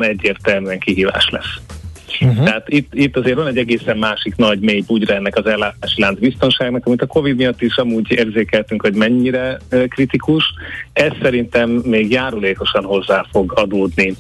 egyértelműen 0.03 0.79
kihívás 0.79 1.29
lesz. 1.31 1.61
Uh-huh. 2.21 2.45
Tehát 2.45 2.69
itt, 2.69 2.95
itt 2.95 3.17
azért 3.17 3.37
van 3.37 3.47
egy 3.47 3.57
egészen 3.57 3.99
másik 3.99 4.37
nagy 4.37 4.61
mély 4.61 4.83
bugyra 4.87 5.15
ennek 5.15 5.37
az 5.37 5.47
ellátási 5.47 6.01
lánc 6.01 6.19
biztonságnak, 6.19 6.87
amit 6.87 7.03
a 7.03 7.07
Covid 7.07 7.37
miatt 7.37 7.63
is 7.63 7.77
amúgy 7.77 8.11
érzékeltünk, 8.11 8.83
hogy 8.83 8.95
mennyire 8.95 9.59
kritikus. 9.89 10.45
Ez 10.93 11.13
szerintem 11.23 11.71
még 11.71 12.11
járulékosan 12.11 12.85
hozzá 12.85 13.27
fog 13.33 13.53
adódni 13.57 14.15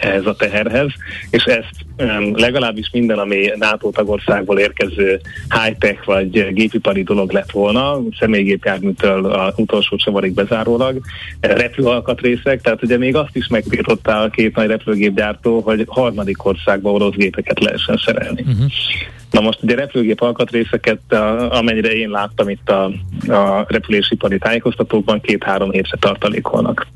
ehhez 0.00 0.26
a 0.26 0.36
teherhez, 0.36 0.90
és 1.30 1.44
ezt 1.44 1.85
legalábbis 2.34 2.90
minden, 2.92 3.18
ami 3.18 3.50
NATO 3.58 3.90
tagországból 3.90 4.58
érkező 4.58 5.20
high-tech 5.62 6.04
vagy 6.04 6.52
gépipari 6.52 7.02
dolog 7.02 7.32
lett 7.32 7.50
volna, 7.50 8.00
személygépjárműtől 8.18 9.26
a 9.26 9.52
utolsó 9.56 9.96
csavarig 9.96 10.34
bezárólag, 10.34 11.00
repülőalkatrészek, 11.40 12.60
tehát 12.60 12.82
ugye 12.82 12.98
még 12.98 13.16
azt 13.16 13.36
is 13.36 13.46
megtiltotta 13.46 14.20
a 14.20 14.28
két 14.28 14.56
nagy 14.56 14.66
repülőgépgyártó, 14.66 15.60
hogy 15.60 15.84
harmadik 15.88 16.44
országba 16.44 16.92
orosz 16.92 17.14
gépeket 17.14 17.60
lehessen 17.60 18.00
szerelni. 18.04 18.40
Uh-huh. 18.40 18.70
Na 19.30 19.40
most 19.40 19.62
ugye 19.62 19.74
repülőgép 19.74 20.20
alkatrészeket, 20.20 21.12
amennyire 21.48 21.92
én 21.92 22.10
láttam 22.10 22.48
itt 22.48 22.70
a, 22.70 22.84
a 23.32 23.64
repülésipari 23.68 24.38
tájékoztatókban, 24.38 25.20
két-három 25.20 25.70
hétre 25.70 25.96
tartalékolnak. 26.00 26.86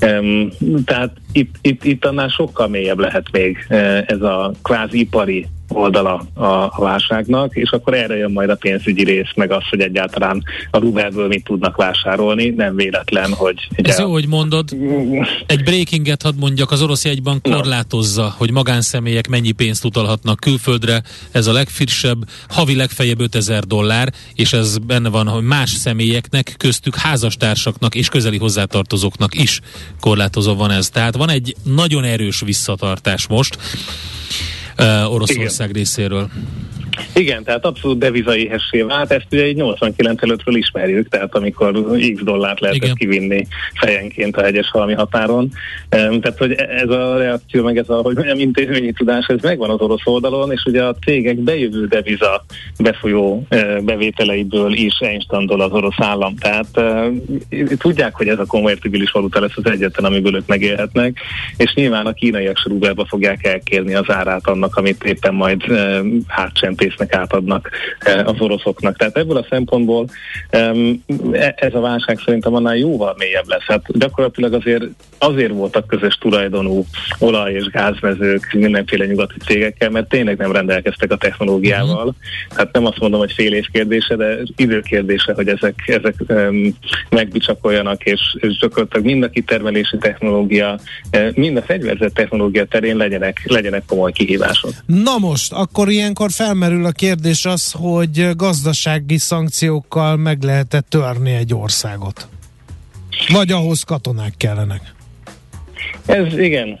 Um, 0.00 0.50
tehát 0.84 1.16
itt, 1.32 1.54
itt, 1.60 1.84
itt 1.84 2.04
annál 2.04 2.28
sokkal 2.28 2.68
mélyebb 2.68 2.98
lehet 2.98 3.30
még 3.32 3.66
uh, 3.68 4.02
ez 4.06 4.20
a 4.20 4.52
kvázi 4.62 4.98
ipari 4.98 5.46
oldala 5.68 6.26
a, 6.34 6.44
a 6.44 6.76
válságnak, 6.78 7.54
és 7.54 7.70
akkor 7.70 7.94
erre 7.94 8.16
jön 8.16 8.32
majd 8.32 8.50
a 8.50 8.54
pénzügyi 8.54 9.04
rész, 9.04 9.30
meg 9.34 9.50
az, 9.50 9.62
hogy 9.70 9.80
egyáltalán 9.80 10.42
a 10.70 10.78
Rubelből 10.78 11.26
mit 11.26 11.44
tudnak 11.44 11.76
vásárolni. 11.76 12.48
Nem 12.48 12.76
véletlen, 12.76 13.32
hogy... 13.32 13.68
Ez 13.76 13.98
jó, 13.98 14.12
hogy 14.12 14.28
mondod. 14.28 14.76
Egy 15.46 15.64
breakinget 15.64 16.22
hadd 16.22 16.34
mondjak, 16.38 16.70
az 16.70 16.82
orosz 16.82 17.04
jegybank 17.04 17.42
korlátozza, 17.42 18.22
no. 18.22 18.28
hogy 18.36 18.50
magánszemélyek 18.50 19.28
mennyi 19.28 19.52
pénzt 19.52 19.84
utalhatnak 19.84 20.40
külföldre. 20.40 21.02
Ez 21.30 21.46
a 21.46 21.52
legfrissebb, 21.52 22.18
havi 22.48 22.76
legfeljebb 22.76 23.20
5000 23.20 23.64
dollár, 23.64 24.12
és 24.34 24.52
ez 24.52 24.78
benne 24.78 25.08
van, 25.08 25.28
hogy 25.28 25.42
más 25.42 25.70
személyeknek, 25.70 26.54
köztük 26.56 26.96
házastársaknak 26.96 27.94
és 27.94 28.08
közeli 28.08 28.38
hozzátartozóknak 28.38 29.34
is 29.34 29.60
korlátozó 30.00 30.54
van 30.54 30.70
ez. 30.70 30.88
Tehát 30.88 31.16
van 31.16 31.30
egy 31.30 31.56
nagyon 31.62 32.04
erős 32.04 32.40
visszatartás 32.40 33.26
most 33.26 33.58
Oroszország 35.08 35.68
Igen. 35.68 35.82
részéről. 35.82 36.28
Igen, 37.14 37.44
tehát 37.44 37.64
abszolút 37.64 37.98
devizaiessé 37.98 38.82
vált, 38.82 39.10
ezt 39.10 39.26
ugye 39.32 39.42
egy 39.42 39.56
89 39.56 40.22
előttről 40.22 40.56
ismerjük, 40.56 41.08
tehát 41.08 41.34
amikor 41.34 41.72
x 42.14 42.22
dollárt 42.22 42.60
lehetett 42.60 42.82
Igen. 42.82 42.94
kivinni 42.94 43.46
fejenként 43.74 44.36
a 44.36 44.42
hegyes 44.42 44.70
halmi 44.70 44.94
határon. 44.94 45.52
Tehát, 45.88 46.34
hogy 46.38 46.52
ez 46.52 46.88
a 46.88 47.16
reakció, 47.16 47.62
meg 47.62 47.76
ez 47.76 47.88
a, 47.88 47.94
hogy 47.94 48.14
mondjam, 48.14 48.38
intézményi 48.38 48.92
tudás, 48.92 49.26
ez 49.26 49.42
megvan 49.42 49.70
az 49.70 49.80
orosz 49.80 50.00
oldalon, 50.04 50.52
és 50.52 50.64
ugye 50.64 50.82
a 50.82 50.94
cégek 51.04 51.36
bejövő 51.36 51.86
deviza 51.86 52.44
befolyó 52.78 53.46
bevételeiből 53.80 54.72
is 54.72 54.98
einstandol 54.98 55.60
az 55.60 55.72
orosz 55.72 55.98
állam. 55.98 56.34
Tehát 56.36 56.80
tudják, 57.78 58.14
hogy 58.14 58.28
ez 58.28 58.38
a 58.38 58.46
konvertibilis 58.46 59.10
valuta 59.10 59.40
lesz 59.40 59.56
az 59.56 59.70
egyetlen, 59.70 60.04
amiből 60.04 60.36
ők 60.36 60.46
megélhetnek, 60.46 61.20
és 61.56 61.74
nyilván 61.74 62.06
a 62.06 62.12
kínaiak 62.12 62.58
se 62.58 62.94
fogják 63.08 63.46
elkérni 63.46 63.94
az 63.94 64.10
árát 64.10 64.48
annak, 64.48 64.76
amit 64.76 65.04
éppen 65.04 65.34
majd 65.34 65.62
hátcsempész 66.26 66.85
résznek 66.86 67.14
átadnak 67.14 67.70
e, 67.98 68.24
az 68.24 68.34
oroszoknak. 68.38 68.96
Tehát 68.96 69.16
ebből 69.16 69.36
a 69.36 69.46
szempontból 69.50 70.06
e, 70.50 70.72
ez 71.56 71.74
a 71.74 71.80
válság 71.80 72.18
szerintem 72.24 72.54
annál 72.54 72.76
jóval 72.76 73.14
mélyebb 73.18 73.48
lesz. 73.48 73.66
Hát 73.66 73.98
gyakorlatilag 73.98 74.52
azért, 74.52 74.84
azért 75.18 75.52
voltak 75.52 75.86
közös 75.86 76.14
tulajdonú 76.14 76.84
olaj- 77.18 77.52
és 77.52 77.64
gázmezők 77.64 78.52
mindenféle 78.52 79.06
nyugati 79.06 79.34
cégekkel, 79.44 79.90
mert 79.90 80.08
tényleg 80.08 80.36
nem 80.36 80.52
rendelkeztek 80.52 81.12
a 81.12 81.16
technológiával. 81.16 82.14
Tehát 82.48 82.72
nem 82.72 82.86
azt 82.86 82.98
mondom, 82.98 83.20
hogy 83.20 83.32
fél 83.32 83.54
év 83.54 83.66
kérdése, 83.72 84.16
de 84.16 84.38
idő 84.56 84.80
kérdése, 84.80 85.32
hogy 85.32 85.48
ezek, 85.48 85.74
ezek 85.86 86.14
megbicsakoljanak, 87.08 88.04
és, 88.04 88.20
és 88.40 88.58
gyakorlatilag 88.58 89.06
mind 89.06 89.22
a 89.22 89.28
kitermelési 89.28 89.96
technológia, 89.98 90.78
mind 91.34 91.56
a 91.56 91.62
fegyverzett 91.62 92.14
technológia 92.14 92.64
terén 92.64 92.96
legyenek, 92.96 93.42
legyenek 93.44 93.82
komoly 93.86 94.12
kihívások. 94.12 94.70
Na 94.86 95.18
most, 95.18 95.52
akkor 95.52 95.88
ilyenkor 95.88 96.30
felmerül 96.30 96.75
felmerül 96.76 96.86
a 96.86 96.90
kérdés 96.90 97.44
az, 97.44 97.72
hogy 97.72 98.36
gazdasági 98.36 99.18
szankciókkal 99.18 100.16
meg 100.16 100.42
lehet 100.42 100.84
törni 100.88 101.30
egy 101.30 101.54
országot. 101.54 102.28
Vagy 103.28 103.50
ahhoz 103.50 103.82
katonák 103.82 104.34
kellenek. 104.36 104.94
Ez 106.06 106.38
igen, 106.38 106.78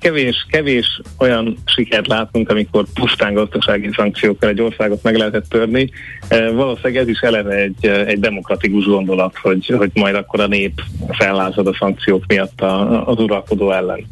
kevés, 0.00 0.46
kevés 0.50 1.00
olyan 1.18 1.56
sikert 1.64 2.06
látunk, 2.06 2.50
amikor 2.50 2.84
pusztán 2.94 3.34
gazdasági 3.34 3.90
szankciókkal 3.96 4.48
egy 4.48 4.60
országot 4.60 5.02
meg 5.02 5.16
lehetett 5.16 5.48
törni. 5.48 5.90
Valószínűleg 6.28 6.96
ez 6.96 7.08
is 7.08 7.20
eleve 7.20 7.54
egy, 7.54 7.86
egy 7.86 8.20
demokratikus 8.20 8.84
gondolat, 8.84 9.36
hogy, 9.42 9.66
hogy 9.76 9.90
majd 9.94 10.14
akkor 10.14 10.40
a 10.40 10.46
nép 10.46 10.82
fellázad 11.08 11.66
a 11.66 11.76
szankciók 11.78 12.24
miatt 12.26 12.60
a, 12.60 13.06
az 13.08 13.18
uralkodó 13.18 13.72
ellen. 13.72 14.06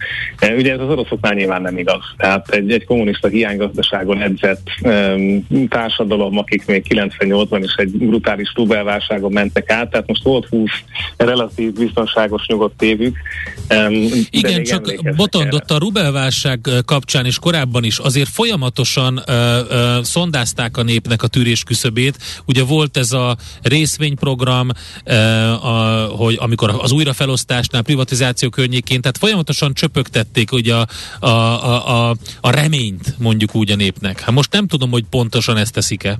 Ugye 0.57 0.73
ez 0.73 0.81
az 0.81 0.89
oroszoknál 0.89 1.35
nyilván 1.35 1.63
nem 1.63 1.79
igaz. 1.79 2.03
Tehát 2.17 2.49
egy, 2.49 2.73
egy 2.73 2.85
kommunista 2.85 3.29
hiánygazdaságon 3.29 4.21
edzett 4.23 4.67
társadalom, 5.69 6.39
akik 6.39 6.67
még 6.67 6.85
98-ban 6.89 7.61
is 7.63 7.75
egy 7.75 7.91
brutális 7.91 8.53
rubelválságon 8.55 9.33
mentek 9.33 9.71
át, 9.71 9.91
tehát 9.91 10.07
most 10.07 10.23
volt 10.23 10.47
20 10.47 10.71
relatív 11.17 11.73
biztonságos 11.73 12.47
nyugodt 12.47 12.83
évük, 12.83 13.17
Igen, 14.35 14.65
csak 14.65 15.15
botondott 15.17 15.71
a 15.71 15.79
rubelválság 15.79 16.69
kapcsán 16.85 17.27
és 17.27 17.39
korábban 17.39 17.85
is 17.85 17.99
azért 17.99 18.29
folyamatosan 18.29 19.23
uh, 19.27 19.35
uh, 19.35 20.03
szondázták 20.03 20.77
a 20.77 20.83
népnek 20.83 21.23
a 21.23 21.27
tűrés 21.27 21.63
küszöbét. 21.63 22.19
Ugye 22.45 22.63
volt 22.63 22.97
ez 22.97 23.13
a 23.13 23.37
részvényprogram, 23.63 24.69
uh, 25.07 25.67
a, 25.67 26.07
hogy 26.07 26.37
amikor 26.41 26.79
az 26.79 26.93
újrafelosztásnál, 26.93 27.83
privatizáció 27.83 28.49
környékén, 28.49 29.01
tehát 29.01 29.19
folyamatosan 29.19 29.75
csöpögtették 29.75 30.53
ugye 30.53 30.75
a, 30.75 30.87
a, 31.21 31.27
a, 31.27 32.09
a, 32.11 32.17
a 32.41 32.51
reményt 32.51 33.15
mondjuk 33.19 33.55
úgy 33.55 33.71
a 33.71 33.77
népnek. 33.77 34.21
Hát 34.21 34.35
most 34.35 34.53
nem 34.53 34.67
tudom, 34.67 34.91
hogy 34.91 35.05
pontosan 35.11 35.57
ezt 35.57 35.73
teszik-e. 35.73 36.19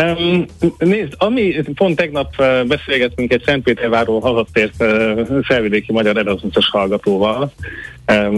Um, 0.00 0.44
nézd, 0.78 1.14
ami 1.18 1.54
pont 1.74 1.96
tegnap 1.96 2.34
uh, 2.38 2.66
beszélgettünk 2.66 3.32
egy 3.32 3.42
Szentpéterváról 3.46 4.20
hazatért 4.20 4.74
uh, 4.78 5.42
felvidéki 5.42 5.92
magyar 5.92 6.16
Erasmusos 6.16 6.68
hallgatóval, 6.70 7.52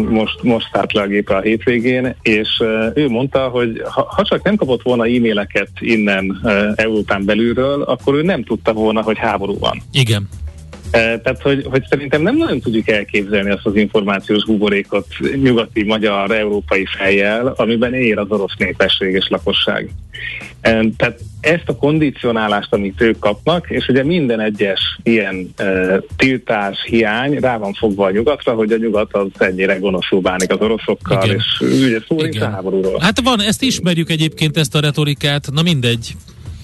most, 0.08 0.42
most 0.42 0.68
szállt 0.72 0.92
le 0.92 1.02
a 1.02 1.06
gépe 1.06 1.36
a 1.36 1.40
hétvégén, 1.40 2.14
és 2.22 2.48
uh, 2.58 2.90
ő 2.94 3.08
mondta, 3.08 3.48
hogy 3.48 3.82
ha, 3.84 4.06
ha 4.10 4.24
csak 4.24 4.42
nem 4.42 4.56
kapott 4.56 4.82
volna 4.82 5.04
e-maileket 5.04 5.68
innen 5.78 6.40
Európán 6.74 7.24
belülről, 7.24 7.82
akkor 7.82 8.14
ő 8.14 8.22
nem 8.22 8.44
tudta 8.44 8.72
volna, 8.72 9.02
hogy 9.02 9.18
háború 9.18 9.58
van. 9.58 9.82
Igen. 9.92 10.28
Tehát, 10.94 11.42
hogy, 11.42 11.66
hogy 11.70 11.84
szerintem 11.88 12.22
nem 12.22 12.36
nagyon 12.36 12.60
tudjuk 12.60 12.88
elképzelni 12.88 13.50
azt 13.50 13.66
az 13.66 13.76
információs 13.76 14.44
buborékot 14.44 15.06
nyugati, 15.42 15.84
magyar, 15.84 16.30
európai 16.30 16.84
fejjel, 16.98 17.54
amiben 17.56 17.94
él 17.94 18.18
az 18.18 18.26
orosz 18.28 18.54
népesség 18.58 19.14
és 19.14 19.28
lakosság. 19.28 19.90
Tehát 20.96 21.20
ezt 21.40 21.62
a 21.66 21.76
kondicionálást, 21.76 22.72
amit 22.72 23.00
ők 23.00 23.18
kapnak, 23.18 23.70
és 23.70 23.88
ugye 23.88 24.04
minden 24.04 24.40
egyes 24.40 24.98
ilyen 25.02 25.48
e, 25.56 26.00
tiltás, 26.16 26.84
hiány 26.86 27.38
rá 27.38 27.56
van 27.56 27.72
fogva 27.72 28.04
a 28.04 28.10
nyugatra, 28.10 28.52
hogy 28.52 28.72
a 28.72 28.76
nyugat 28.76 29.14
az 29.14 29.28
ennyire 29.38 29.78
gonoszul 29.78 30.20
bánik 30.20 30.52
az 30.52 30.60
oroszokkal, 30.60 31.24
Igen. 31.24 31.36
és 31.36 31.60
ugye 31.60 31.98
szó 32.08 32.20
nincs 32.20 32.38
háborúról. 32.38 32.98
Hát 33.00 33.20
van, 33.20 33.40
ezt 33.40 33.62
ismerjük 33.62 34.10
egyébként, 34.10 34.56
ezt 34.56 34.74
a 34.74 34.80
retorikát, 34.80 35.48
na 35.52 35.62
mindegy. 35.62 36.14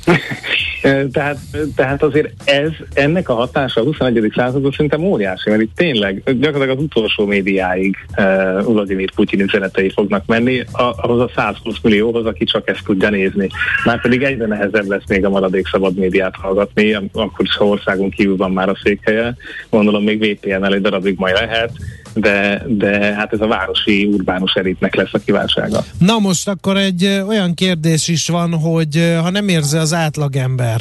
tehát, 1.13 1.39
tehát 1.77 2.03
azért 2.03 2.33
ez, 2.45 2.71
ennek 2.93 3.29
a 3.29 3.35
hatása 3.35 3.81
a 3.81 3.85
21. 3.85 4.33
században 4.35 4.71
szerintem 4.71 5.05
óriási, 5.05 5.51
mert 5.51 5.63
itt 5.63 5.75
tényleg 5.77 6.23
gyakorlatilag 6.25 6.77
az 6.79 6.83
utolsó 6.83 7.27
médiáig 7.27 7.97
uh, 8.17 8.65
Vladimir 8.65 9.15
Putyin 9.15 9.41
üzenetei 9.41 9.91
fognak 9.91 10.27
menni, 10.27 10.65
ahhoz 10.73 11.21
a 11.21 11.31
120 11.35 11.77
millióhoz, 11.83 12.27
aki 12.27 12.45
csak 12.45 12.69
ezt 12.69 12.85
tudja 12.85 13.11
nézni. 13.11 13.49
Már 13.85 14.01
pedig 14.01 14.23
egyre 14.23 14.47
nehezebb 14.47 14.89
lesz 14.89 15.09
még 15.09 15.25
a 15.25 15.31
maradék 15.31 15.67
szabad 15.67 15.95
médiát 15.95 16.35
hallgatni, 16.37 16.95
akkor 16.95 17.45
is, 17.45 17.57
ha 17.57 17.67
országon 17.67 18.11
kívül 18.11 18.37
van 18.37 18.51
már 18.51 18.69
a 18.69 18.79
székhelye. 18.83 19.35
Gondolom 19.71 20.05
még 20.05 20.25
VPN-el 20.25 20.75
egy 20.75 20.81
darabig 20.81 21.19
majd 21.19 21.35
lehet, 21.35 21.71
de, 22.15 22.63
de 22.69 23.15
hát 23.15 23.33
ez 23.33 23.41
a 23.41 23.47
városi 23.47 24.05
urbánus 24.05 24.55
elitnek 24.55 24.95
lesz 24.95 25.13
a 25.13 25.19
kívánsága. 25.19 25.85
Na 25.99 26.19
most 26.19 26.49
akkor 26.49 26.77
egy 26.77 27.23
olyan 27.29 27.55
kérdés 27.55 28.09
is 28.09 28.29
van, 28.29 28.53
hogy 28.55 29.15
ha 29.23 29.31
nem 29.31 29.49
érzi 29.49 29.77
az 29.77 29.93
átlagember, 29.95 30.81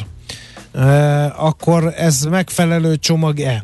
akkor 1.36 1.92
ez 1.96 2.22
megfelelő 2.22 2.96
csomag-e? 2.96 3.62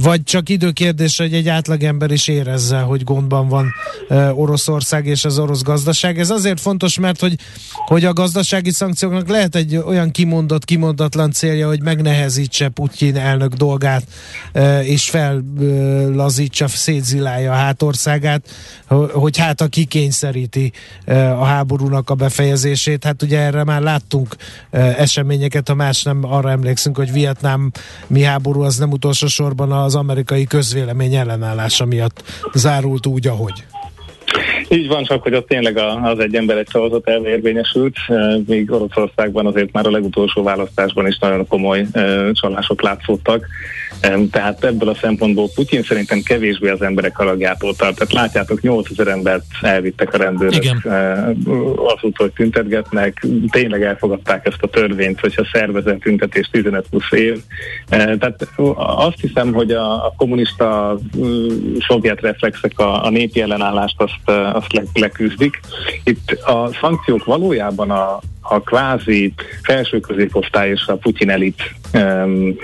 Vagy 0.00 0.22
csak 0.22 0.48
időkérdés, 0.48 1.18
hogy 1.18 1.34
egy 1.34 1.48
átlagember 1.48 2.10
is 2.10 2.28
érezze, 2.28 2.78
hogy 2.78 3.04
gondban 3.04 3.48
van 3.48 3.72
Oroszország 4.34 5.06
és 5.06 5.24
az 5.24 5.38
orosz 5.38 5.62
gazdaság. 5.62 6.18
Ez 6.18 6.30
azért 6.30 6.60
fontos, 6.60 6.98
mert 6.98 7.20
hogy, 7.20 7.38
hogy 7.86 8.04
a 8.04 8.12
gazdasági 8.12 8.70
szankcióknak 8.70 9.28
lehet 9.28 9.54
egy 9.54 9.76
olyan 9.76 10.10
kimondott, 10.10 10.64
kimondatlan 10.64 11.32
célja, 11.32 11.66
hogy 11.66 11.82
megnehezítse 11.82 12.68
Putyin 12.68 13.16
elnök 13.16 13.52
dolgát, 13.52 14.04
és 14.82 15.10
fellazítsa, 15.10 16.68
szétzilálja 16.68 17.52
a 17.52 17.56
hátországát, 17.56 18.48
hogy 19.12 19.38
hát 19.38 19.60
a 19.60 19.66
kikényszeríti 19.66 20.72
a 21.38 21.44
háborúnak 21.44 22.10
a 22.10 22.14
befejezését. 22.14 23.04
Hát 23.04 23.22
ugye 23.22 23.38
erre 23.38 23.64
már 23.64 23.82
láttunk 23.82 24.36
eseményeket, 24.70 25.68
ha 25.68 25.74
más 25.74 26.02
nem 26.02 26.24
arra 26.24 26.50
emlékszünk, 26.50 26.96
hogy 26.96 27.12
Vietnám 27.12 27.70
mi 28.06 28.22
háború 28.22 28.62
az 28.62 28.76
nem 28.76 28.90
utolsó 28.90 29.26
sorban 29.26 29.72
a 29.72 29.85
az 29.86 29.94
amerikai 29.94 30.44
közvélemény 30.44 31.14
ellenállása 31.14 31.84
miatt 31.84 32.22
zárult 32.52 33.06
úgy, 33.06 33.26
ahogy. 33.26 33.64
Így 34.68 34.88
van, 34.88 35.04
csak 35.04 35.22
hogy 35.22 35.34
ott 35.34 35.48
tényleg 35.48 35.78
az 36.02 36.18
egy 36.18 36.34
ember 36.34 36.56
egy 36.56 36.68
szavazat 36.70 37.08
elvérvényesült, 37.08 37.96
míg 38.46 38.72
Oroszországban 38.72 39.46
azért 39.46 39.72
már 39.72 39.86
a 39.86 39.90
legutolsó 39.90 40.42
választásban 40.42 41.06
is 41.06 41.18
nagyon 41.18 41.46
komoly 41.46 41.86
csalások 42.32 42.82
látszottak. 42.82 43.46
Tehát 44.30 44.64
ebből 44.64 44.88
a 44.88 44.94
szempontból 44.94 45.48
Putyin 45.54 45.82
szerintem 45.82 46.20
kevésbé 46.22 46.68
az 46.68 46.82
emberek 46.82 47.16
haragjától 47.16 47.74
tart. 47.74 47.94
Tehát 47.94 48.12
látjátok, 48.12 48.60
8000 48.60 49.08
embert 49.08 49.44
elvittek 49.60 50.14
a 50.14 50.16
rendőrök 50.16 50.64
Igen. 50.64 50.82
azóta, 51.76 52.22
hogy 52.22 52.32
tüntetgetnek. 52.32 53.26
Tényleg 53.50 53.82
elfogadták 53.82 54.46
ezt 54.46 54.62
a 54.62 54.66
törvényt, 54.66 55.20
hogyha 55.20 55.46
szervezett 55.52 56.00
tüntetés 56.00 56.48
15 56.52 56.86
plusz 56.90 57.12
év. 57.12 57.42
Tehát 57.88 58.48
azt 58.76 59.20
hiszem, 59.20 59.52
hogy 59.52 59.70
a, 59.70 60.06
a 60.06 60.14
kommunista 60.16 60.98
szovjet 61.88 62.20
reflexek 62.20 62.78
a, 62.78 63.04
a 63.04 63.10
népi 63.10 63.40
ellenállást 63.40 64.00
azt, 64.00 64.38
azt 64.52 64.72
le, 64.72 64.82
leküzdik. 64.94 65.60
Itt 66.04 66.30
a 66.30 66.70
szankciók 66.80 67.24
valójában 67.24 67.90
a, 67.90 68.20
a 68.48 68.60
kvázi 68.60 69.32
felső 69.62 70.00
középosztály 70.00 70.70
és 70.70 70.86
a 70.86 70.96
Putyin 70.96 71.30
elit 71.30 71.62
um, 71.92 72.56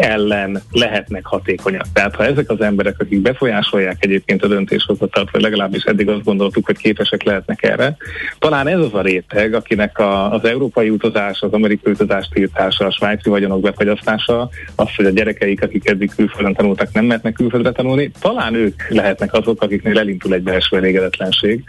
ellen 0.00 0.62
lehetnek 0.70 1.26
hatékonyak. 1.26 1.86
Tehát 1.92 2.14
ha 2.14 2.24
ezek 2.24 2.50
az 2.50 2.60
emberek, 2.60 2.94
akik 2.98 3.20
befolyásolják 3.20 3.96
egyébként 3.98 4.42
a 4.42 4.48
döntéshozatalt, 4.48 5.30
vagy 5.30 5.42
legalábbis 5.42 5.82
eddig 5.82 6.08
azt 6.08 6.24
gondoltuk, 6.24 6.66
hogy 6.66 6.76
képesek 6.76 7.22
lehetnek 7.22 7.62
erre, 7.62 7.96
talán 8.38 8.68
ez 8.68 8.78
az 8.78 8.94
a 8.94 9.00
réteg, 9.00 9.54
akinek 9.54 9.98
a, 9.98 10.32
az 10.32 10.44
európai 10.44 10.90
utazás, 10.90 11.40
az 11.40 11.52
amerikai 11.52 11.92
utazás 11.92 12.28
tiltása, 12.28 12.86
a 12.86 12.90
svájci 12.90 13.28
vagyonok 13.28 13.60
befagyasztása, 13.60 14.48
az, 14.74 14.94
hogy 14.96 15.06
a 15.06 15.10
gyerekeik, 15.10 15.62
akik 15.62 15.88
eddig 15.88 16.14
külföldön 16.14 16.54
tanultak, 16.54 16.92
nem 16.92 17.04
mehetnek 17.04 17.32
külföldre 17.32 17.72
tanulni, 17.72 18.10
talán 18.20 18.54
ők 18.54 18.88
lehetnek 18.88 19.32
azok, 19.32 19.62
akiknél 19.62 19.98
elindul 19.98 20.34
egy 20.34 20.42
belső 20.42 20.76
elégedetlenség, 20.76 21.64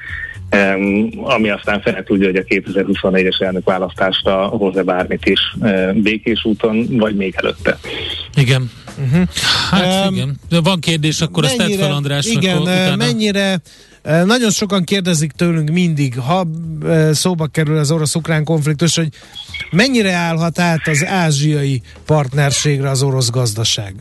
ami 1.23 1.49
aztán 1.49 1.81
fel 1.81 2.03
tudja, 2.03 2.27
hogy 2.27 2.35
a 2.35 2.43
2024-es 2.43 3.41
elnök 3.41 3.65
választásra 3.65 4.45
hoz-e 4.45 4.83
bármit 4.83 5.25
is 5.25 5.55
békés 5.93 6.45
úton, 6.45 6.87
vagy 6.89 7.15
még 7.15 7.33
előtte. 7.37 7.77
Igen. 8.35 8.71
Uh-huh. 9.05 9.27
Hát 9.69 10.07
um, 10.07 10.13
igen. 10.15 10.39
De 10.49 10.59
van 10.61 10.79
kérdés, 10.79 11.21
akkor 11.21 11.43
mennyire, 11.43 11.63
ezt 11.63 11.71
tett 11.71 11.81
fel 11.81 11.95
Andrásnak. 11.95 12.43
Igen, 12.43 12.57
utána... 12.57 12.95
mennyire 12.95 13.61
nagyon 14.03 14.49
sokan 14.49 14.83
kérdezik 14.83 15.31
tőlünk 15.31 15.69
mindig, 15.69 16.19
ha 16.19 16.47
szóba 17.11 17.47
kerül 17.47 17.77
az 17.77 17.91
orosz-ukrán 17.91 18.43
konfliktus, 18.43 18.95
hogy 18.95 19.07
mennyire 19.71 20.11
állhat 20.11 20.59
át 20.59 20.87
az 20.87 21.05
ázsiai 21.05 21.81
partnerségre 22.05 22.89
az 22.89 23.03
orosz 23.03 23.29
gazdaság? 23.29 23.95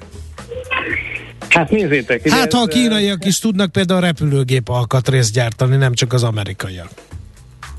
Hát 1.51 1.71
nézzétek. 1.71 2.29
Hát 2.29 2.53
ha 2.53 2.61
a 2.61 2.67
kínaiak 2.67 3.25
is 3.25 3.39
tudnak 3.39 3.73
például 3.73 4.01
repülőgép 4.01 4.69
alkatrészt 4.69 5.33
gyártani, 5.33 5.77
nem 5.77 5.95
csak 5.95 6.13
az 6.13 6.23
amerikaiak. 6.23 6.89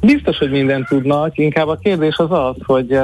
Biztos, 0.02 0.38
hogy 0.38 0.52
mindent 0.52 0.88
tudnak, 0.88 1.38
inkább 1.38 1.68
a 1.68 1.80
kérdés 1.84 2.16
az 2.16 2.32
az, 2.32 2.56
hogy 2.66 2.98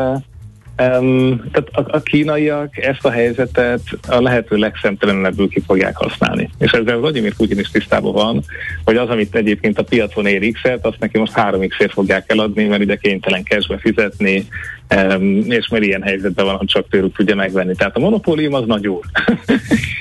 Um, 0.81 1.43
tehát 1.51 1.69
a, 1.71 1.97
a 1.97 2.01
kínaiak 2.01 2.77
ezt 2.77 3.05
a 3.05 3.11
helyzetet 3.11 3.81
a 4.07 4.21
lehető 4.21 4.55
legszemtelenebbül 4.55 5.49
ki 5.49 5.63
fogják 5.67 5.97
használni. 5.97 6.49
És 6.57 6.71
ezzel 6.71 6.97
Vladimir 6.97 7.35
Putin 7.35 7.59
is 7.59 7.69
tisztában 7.69 8.13
van, 8.13 8.43
hogy 8.83 8.95
az, 8.95 9.09
amit 9.09 9.35
egyébként 9.35 9.79
a 9.79 9.83
piacon 9.83 10.25
ér 10.25 10.51
x 10.51 10.59
azt 10.81 10.99
neki 10.99 11.17
most 11.17 11.31
3 11.31 11.67
x 11.67 11.75
fogják 11.89 12.31
eladni, 12.31 12.63
mert 12.63 12.81
ugye 12.81 12.95
kénytelen 12.95 13.43
cashbe 13.43 13.77
fizetni, 13.77 14.47
um, 14.95 15.51
és 15.51 15.67
mert 15.67 15.83
ilyen 15.83 16.03
helyzetben 16.03 16.45
van, 16.45 16.55
hogy 16.55 16.67
csak 16.67 16.89
tőlük 16.89 17.15
tudja 17.15 17.35
megvenni. 17.35 17.75
Tehát 17.75 17.95
a 17.95 17.99
monopólium 17.99 18.53
az 18.53 18.65
nagy 18.65 18.87
úr. 18.87 19.03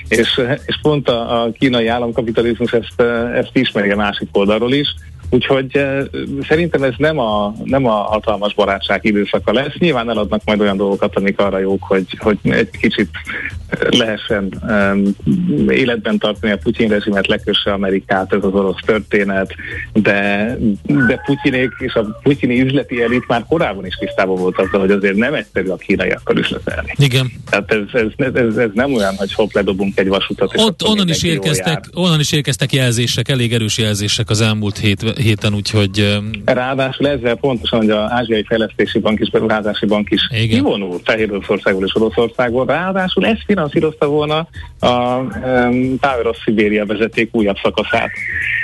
és, 0.08 0.40
és 0.66 0.78
pont 0.82 1.08
a, 1.08 1.42
a 1.42 1.50
kínai 1.58 1.86
államkapitalizmus 1.86 2.72
ezt, 2.72 3.00
ezt 3.34 3.50
ismeri 3.52 3.90
a 3.90 3.96
másik 3.96 4.28
oldalról 4.32 4.72
is, 4.72 4.94
Úgyhogy 5.30 5.86
szerintem 6.48 6.82
ez 6.82 6.94
nem 6.96 7.18
a, 7.18 7.54
nem 7.64 7.86
a 7.86 7.90
hatalmas 7.90 8.54
barátság 8.54 9.04
időszaka 9.04 9.52
lesz. 9.52 9.74
Nyilván 9.78 10.10
eladnak 10.10 10.40
majd 10.44 10.60
olyan 10.60 10.76
dolgokat, 10.76 11.16
amik 11.16 11.38
arra 11.38 11.58
jók, 11.58 11.82
hogy, 11.82 12.06
hogy 12.18 12.38
egy 12.42 12.70
kicsit 12.70 13.10
lehessen 13.90 14.62
um, 14.68 15.70
életben 15.70 16.18
tartani 16.18 16.52
a 16.52 16.56
Putyin 16.56 16.88
rezsimet, 16.88 17.26
lekösse 17.26 17.72
Amerikát, 17.72 18.32
ez 18.32 18.44
az 18.44 18.52
orosz 18.52 18.80
történet, 18.84 19.54
de, 19.92 20.56
de 20.82 21.22
Putyinék 21.24 21.70
és 21.78 21.94
a 21.94 22.18
putyini 22.22 22.60
üzleti 22.60 23.02
elit 23.02 23.26
már 23.26 23.44
korábban 23.48 23.86
is 23.86 23.94
tisztában 23.94 24.36
volt 24.36 24.58
azzal, 24.58 24.80
hogy 24.80 24.90
azért 24.90 25.16
nem 25.16 25.34
egyszerű 25.34 25.68
a 25.68 25.76
kínaiakkal 25.76 26.36
üzletelni. 26.36 26.92
Igen. 26.96 27.32
Tehát 27.50 27.72
ez, 27.72 28.00
ez, 28.16 28.34
ez, 28.34 28.56
ez 28.56 28.70
nem 28.74 28.94
olyan, 28.94 29.14
hogy 29.16 29.32
hopp, 29.32 29.52
ledobunk 29.52 29.98
egy 29.98 30.08
vasutat. 30.08 30.52
Ott, 30.56 30.84
onnan, 30.84 31.08
is 31.08 31.22
érkeztek, 31.22 31.84
onnan 31.94 32.20
is 32.20 32.32
érkeztek 32.32 32.72
jelzések, 32.72 33.28
elég 33.28 33.52
erős 33.52 33.78
jelzések 33.78 34.30
az 34.30 34.40
elmúlt 34.40 34.78
hét 34.78 35.02
héten, 35.16 35.54
úgyhogy... 35.54 36.18
Ráadásul 36.44 37.08
ezzel 37.08 37.34
pontosan, 37.34 37.78
hogy 37.78 37.90
az 37.90 38.10
Ázsiai 38.10 38.44
Fejlesztési 38.44 38.98
Bank 38.98 39.18
és 39.18 39.30
Beruházási 39.30 39.86
Bank 39.86 40.10
is 40.10 40.20
Igen. 40.30 40.48
kivonul 40.48 41.00
Fehér 41.04 41.30
Oroszországból 41.30 41.84
és 41.84 41.94
Oroszországból, 41.94 42.66
ráadásul 42.66 43.26
ezt 43.26 43.42
finanszírozta 43.46 44.06
volna 44.06 44.48
a 44.80 45.18
um, 45.18 45.98
Táveros 45.98 46.36
Szibéria 46.44 46.86
vezeték 46.86 47.34
újabb 47.34 47.56
szakaszát. 47.62 48.10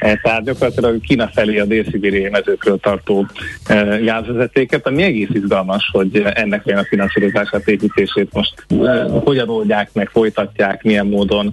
E, 0.00 0.20
tehát 0.22 0.44
gyakorlatilag 0.44 1.00
Kína 1.00 1.30
felé 1.34 1.58
a 1.58 1.64
dél-szibériai 1.64 2.28
mezőkről 2.30 2.78
tartó 2.78 3.26
e, 3.66 3.82
gázvezetéket, 3.84 4.86
ami 4.86 5.02
egész 5.02 5.28
izgalmas, 5.32 5.88
hogy 5.92 6.22
ennek 6.34 6.66
a 6.66 6.84
finanszírozását, 6.88 7.68
építését 7.68 8.32
most 8.32 8.66
e, 8.68 9.02
hogyan 9.24 9.48
oldják 9.48 9.90
meg, 9.92 10.08
folytatják, 10.08 10.82
milyen 10.82 11.06
módon. 11.06 11.52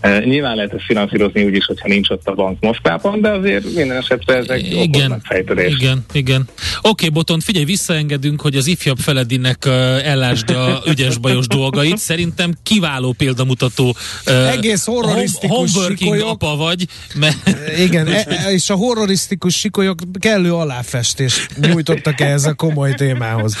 E, 0.00 0.18
nyilván 0.18 0.56
lehet 0.56 0.74
ezt 0.74 0.84
finanszírozni 0.84 1.44
úgy 1.44 1.54
is, 1.54 1.64
hogyha 1.66 1.88
nincs 1.88 2.10
ott 2.10 2.28
a 2.28 2.34
bank 2.34 2.60
Moszkvában, 2.60 3.20
de 3.20 3.30
azért 3.30 3.74
minden 3.74 3.96
esetre 3.96 4.35
ezek 4.36 4.72
igen, 4.82 5.22
Igen, 5.56 6.04
igen. 6.12 6.44
Oké, 6.76 6.88
okay, 6.88 7.08
Botont, 7.08 7.44
figyelj, 7.44 7.64
visszaengedünk, 7.64 8.40
hogy 8.40 8.56
az 8.56 8.66
ifjabb 8.66 8.98
Feledinek 8.98 9.62
uh, 9.66 9.72
ellásd 10.06 10.50
a 10.50 10.82
ügyes 10.90 11.18
bajos 11.18 11.46
dolgait. 11.46 11.98
Szerintem 11.98 12.54
kiváló 12.62 13.12
példamutató 13.12 13.96
uh, 14.26 14.50
Egész 14.50 14.84
horrorisztikus 14.84 15.70
sikolyok. 15.88 16.28
apa 16.28 16.56
vagy. 16.56 16.86
Mert... 17.14 17.56
Igen, 17.86 18.06
e, 18.06 18.26
e, 18.28 18.52
és 18.52 18.70
a 18.70 18.74
horrorisztikus 18.74 19.54
sikolyok 19.54 19.98
kellő 20.18 20.54
aláfestést 20.54 21.48
nyújtottak 21.60 22.20
ehhez 22.20 22.44
a 22.44 22.54
komoly 22.54 22.94
témához. 22.94 23.56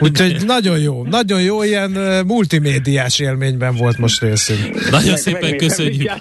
Úgyhogy 0.00 0.44
nagyon 0.46 0.78
jó, 0.78 1.04
nagyon 1.04 1.42
jó, 1.42 1.62
ilyen 1.62 1.90
multimédiás 2.26 3.18
élményben 3.18 3.76
volt 3.76 3.98
most 3.98 4.20
részünk. 4.20 4.90
Nagyon 4.90 5.16
szépen 5.16 5.56
köszönjük. 5.56 6.12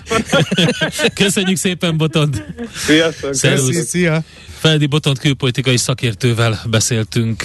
köszönjük 1.24 1.58
szépen, 1.58 1.98
Botond. 1.98 2.44
Sziasztok. 2.76 3.34
Szervusz. 3.34 3.92
Szia. 3.93 4.23
Feledi 4.60 4.86
Botont 4.86 5.19
külpolitikai 5.19 5.77
szakértővel 5.77 6.62
beszéltünk 6.69 7.43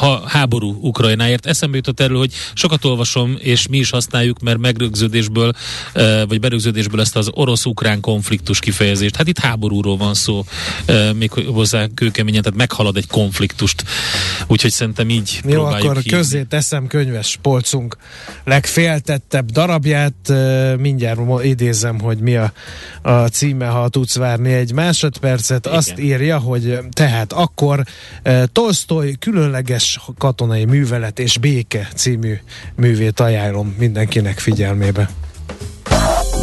a 0.00 0.28
háború 0.28 0.78
Ukrajnáért. 0.80 1.46
Eszembe 1.46 1.76
jutott 1.76 2.00
erről, 2.00 2.18
hogy 2.18 2.32
sokat 2.54 2.84
olvasom, 2.84 3.36
és 3.38 3.66
mi 3.68 3.78
is 3.78 3.90
használjuk, 3.90 4.40
mert 4.40 4.58
megrögződésből, 4.58 5.52
vagy 6.28 6.40
berögződésből 6.40 7.00
ezt 7.00 7.16
az 7.16 7.30
orosz-ukrán 7.30 8.00
konfliktus 8.00 8.58
kifejezést. 8.58 9.16
Hát 9.16 9.28
itt 9.28 9.38
háborúról 9.38 9.96
van 9.96 10.14
szó, 10.14 10.44
még 11.14 11.30
hozzá 11.32 11.86
kőkeményen, 11.94 12.42
tehát 12.42 12.58
meghalad 12.58 12.96
egy 12.96 13.06
konfliktust. 13.06 13.84
Úgyhogy 14.46 14.70
szerintem 14.72 15.08
így 15.08 15.40
Jó, 15.48 15.64
akkor 15.64 15.96
hívni. 15.96 16.10
közé 16.10 16.42
teszem 16.42 16.86
könyves 16.86 17.38
polcunk 17.42 17.96
legféltettebb 18.44 19.50
darabját. 19.50 20.32
Mindjárt 20.78 21.44
idézem, 21.44 22.00
hogy 22.00 22.18
mi 22.18 22.36
a, 22.36 22.52
a 23.02 23.26
címe, 23.26 23.66
ha 23.66 23.88
tudsz 23.88 24.16
várni 24.16 24.52
egy 24.52 24.72
másodpercet. 24.72 25.65
Igen. 25.66 25.78
Azt 25.78 25.98
írja, 25.98 26.38
hogy 26.38 26.78
tehát 26.90 27.32
akkor 27.32 27.82
Tolstoy 28.52 29.16
különleges 29.18 30.00
katonai 30.18 30.64
művelet 30.64 31.18
és 31.18 31.38
béke 31.38 31.88
című 31.94 32.34
művét 32.76 33.20
ajánlom 33.20 33.74
mindenkinek 33.78 34.38
figyelmébe. 34.38 35.10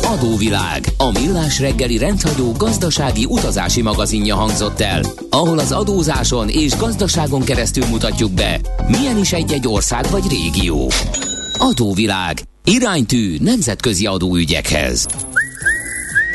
Adóvilág, 0.01 0.85
a 0.97 1.19
millás 1.19 1.59
reggeli 1.59 1.97
rendhagyó 1.97 2.51
gazdasági 2.51 3.25
utazási 3.25 3.81
magazinja 3.81 4.35
hangzott 4.35 4.81
el, 4.81 5.01
ahol 5.29 5.59
az 5.59 5.71
adózáson 5.71 6.49
és 6.49 6.77
gazdaságon 6.77 7.43
keresztül 7.43 7.85
mutatjuk 7.85 8.31
be, 8.31 8.59
milyen 8.87 9.17
is 9.17 9.33
egy-egy 9.33 9.67
ország 9.67 10.05
vagy 10.09 10.23
régió. 10.29 10.91
Adóvilág, 11.57 12.41
iránytű 12.63 13.37
nemzetközi 13.39 14.05
adóügyekhez. 14.05 15.07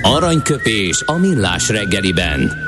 Aranyköpés 0.02 1.02
a 1.06 1.12
millás 1.12 1.68
reggeliben. 1.68 2.67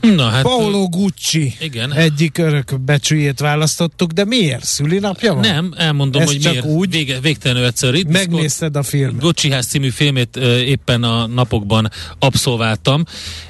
Na, 0.00 0.28
hát, 0.28 0.42
Paolo 0.42 0.88
Gucci 0.88 1.54
igen. 1.60 1.92
egyik 1.92 2.38
örökbecsüjét 2.38 3.40
választottuk, 3.40 4.10
de 4.10 4.24
miért? 4.24 4.64
Szülinapja 4.64 5.32
van? 5.32 5.40
Nem, 5.40 5.74
elmondom, 5.76 6.22
Ez 6.22 6.28
hogy 6.28 6.38
csak 6.40 6.52
miért. 6.52 6.66
Úgy 6.66 6.90
Vége, 6.90 7.20
végtelenül 7.20 7.64
egyszerű. 7.64 8.02
Megnézted 8.08 8.76
a 8.76 8.82
filmet. 8.82 9.20
Gucci 9.20 9.50
ház 9.50 9.66
című 9.66 9.88
filmét 9.88 10.36
éppen 10.66 11.02
a 11.02 11.26
napokban 11.26 11.90
abszolváltam, 12.18 13.04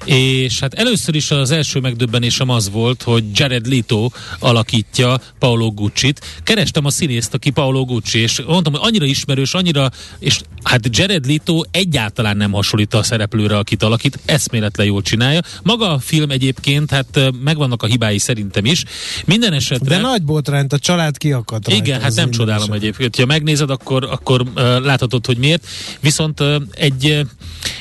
és 0.05 0.61
hát 0.61 0.75
először 0.75 1.15
is 1.15 1.31
az 1.31 1.51
első 1.51 1.81
megdöbbenésem 1.81 2.49
az 2.49 2.71
volt, 2.71 3.03
hogy 3.03 3.25
Jared 3.35 3.67
Leto 3.67 4.09
alakítja 4.39 5.21
Paolo 5.39 5.71
Gucci-t. 5.71 6.25
Kerestem 6.43 6.85
a 6.85 6.91
színészt, 6.91 7.35
aki 7.35 7.51
Paolo 7.51 7.85
Gucci, 7.85 8.19
és 8.19 8.43
mondtam, 8.47 8.73
hogy 8.73 8.83
annyira 8.85 9.05
ismerős, 9.05 9.55
annyira, 9.55 9.91
és 10.19 10.41
hát 10.63 10.97
Jared 10.97 11.27
Leto 11.27 11.61
egyáltalán 11.71 12.37
nem 12.37 12.53
hasonlít 12.53 12.95
a 12.95 13.03
szereplőre, 13.03 13.57
akit 13.57 13.83
alakít, 13.83 14.19
eszméletlen 14.25 14.87
jól 14.87 15.03
csinálja. 15.03 15.41
Maga 15.63 15.93
a 15.93 15.99
film 15.99 16.31
egyébként, 16.39 16.91
hát 16.91 17.33
megvannak 17.45 17.83
a 17.83 17.87
hibái 17.87 18.19
szerintem 18.19 18.65
is. 18.65 18.85
Minden 19.25 19.53
esetre... 19.53 19.97
De 19.97 20.01
nagy 20.01 20.23
botrányt, 20.23 20.73
a 20.73 20.79
család 20.79 21.17
kiakadt 21.17 21.69
Igen, 21.69 22.01
hát 22.01 22.15
nem 22.15 22.31
csodálom 22.31 22.63
eset. 22.63 22.75
egyébként. 22.75 23.17
Ha 23.17 23.27
megnézed, 23.27 23.71
akkor, 23.71 24.05
akkor 24.05 24.41
uh, 24.41 24.55
láthatod, 24.81 25.27
hogy 25.27 25.37
miért. 25.37 25.67
Viszont 26.01 26.41
uh, 26.41 26.55
egy, 26.71 27.05
uh, 27.05 27.21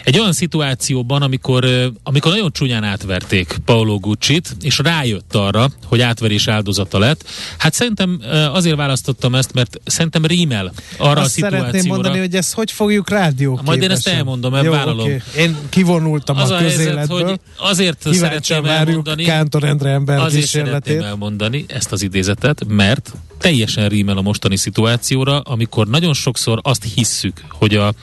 egy 0.04 0.20
olyan 0.20 0.34
szituációban, 0.34 1.22
amikor, 1.22 1.66
uh, 1.66 1.86
amikor 2.04 2.32
nagyon 2.32 2.52
csúnyán 2.52 2.84
átverték 2.84 3.58
Paolo 3.66 4.00
Gucci-t, 4.00 4.56
és 4.62 4.78
rájött 4.78 5.36
arra, 5.36 5.70
hogy 5.86 6.02
átverés 6.02 6.48
áldozata 6.48 7.00
lett, 7.00 7.30
hát 7.58 7.74
szerintem 7.74 8.20
uh, 8.22 8.56
azért 8.56 8.76
választottam 8.76 9.36
ezt, 9.36 9.54
mert 9.54 9.80
szerintem 9.86 10.26
rímel 10.26 10.74
arra 10.98 11.20
Azt 11.20 11.26
a 11.26 11.30
szituációra. 11.30 11.66
szeretném 11.66 11.94
mondani, 11.94 12.20
hogy 12.20 12.36
ezt 12.36 12.54
hogy 12.54 12.72
fogjuk 12.72 13.10
rádió 13.10 13.60
Majd 13.66 13.82
én 13.82 13.92
ezt 13.92 14.08
elmondom, 14.08 14.52
mert 14.52 14.68
vállalom. 14.68 15.06
Okay. 15.06 15.22
Én 15.38 15.58
kivonultam 15.70 16.38
az 16.38 16.50
a, 16.50 16.56
a 16.56 16.60
közéletből. 16.60 17.18
Helyzet, 17.18 17.28
hogy 17.28 17.40
azért 17.70 18.02
szeretném 18.02 18.40
szeretném 18.48 18.88
elmondani. 18.88 19.24
Kántor 19.24 19.64
Endre 19.64 19.90
ember 19.90 20.20
Azért 20.20 20.48
szeretném 20.48 21.02
elmondani 21.02 21.66
ezt 21.68 21.92
az 21.92 22.02
idézetet, 22.02 22.66
mert 22.68 23.14
teljesen 23.38 23.90
rímel 23.90 24.18
a 24.18 24.22
mostani 24.22 24.56
szituációra, 24.56 25.40
amikor 25.40 25.88
nagyon 25.88 26.14
sokszor 26.14 26.60
azt 26.64 26.84
hisszük, 26.96 27.42
hogy 27.50 27.76
a 27.76 27.94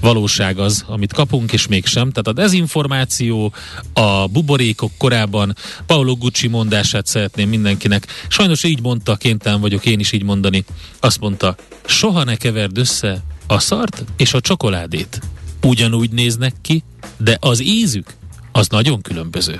valóság 0.00 0.58
az, 0.58 0.84
amit 0.86 1.12
kapunk, 1.12 1.52
és 1.52 1.66
mégsem. 1.66 2.10
Tehát 2.10 2.26
a 2.26 2.42
dezinformáció, 2.42 3.52
a 3.92 4.26
buborékok 4.26 4.90
korában 4.98 5.56
Paolo 5.86 6.16
Gucci 6.16 6.48
mondását 6.48 7.06
szeretném 7.06 7.48
mindenkinek. 7.48 8.06
Sajnos 8.28 8.64
így 8.64 8.80
mondta, 8.82 9.16
kénytelen 9.16 9.60
vagyok 9.60 9.86
én 9.86 10.00
is 10.00 10.12
így 10.12 10.24
mondani. 10.24 10.64
Azt 11.00 11.20
mondta, 11.20 11.56
soha 11.86 12.24
ne 12.24 12.36
keverd 12.36 12.78
össze 12.78 13.22
a 13.46 13.58
szart 13.58 14.04
és 14.16 14.34
a 14.34 14.40
csokoládét. 14.40 15.20
Ugyanúgy 15.62 16.10
néznek 16.10 16.54
ki, 16.62 16.82
de 17.16 17.36
az 17.40 17.62
ízük 17.62 18.14
az 18.56 18.68
nagyon 18.68 19.00
különböző. 19.00 19.58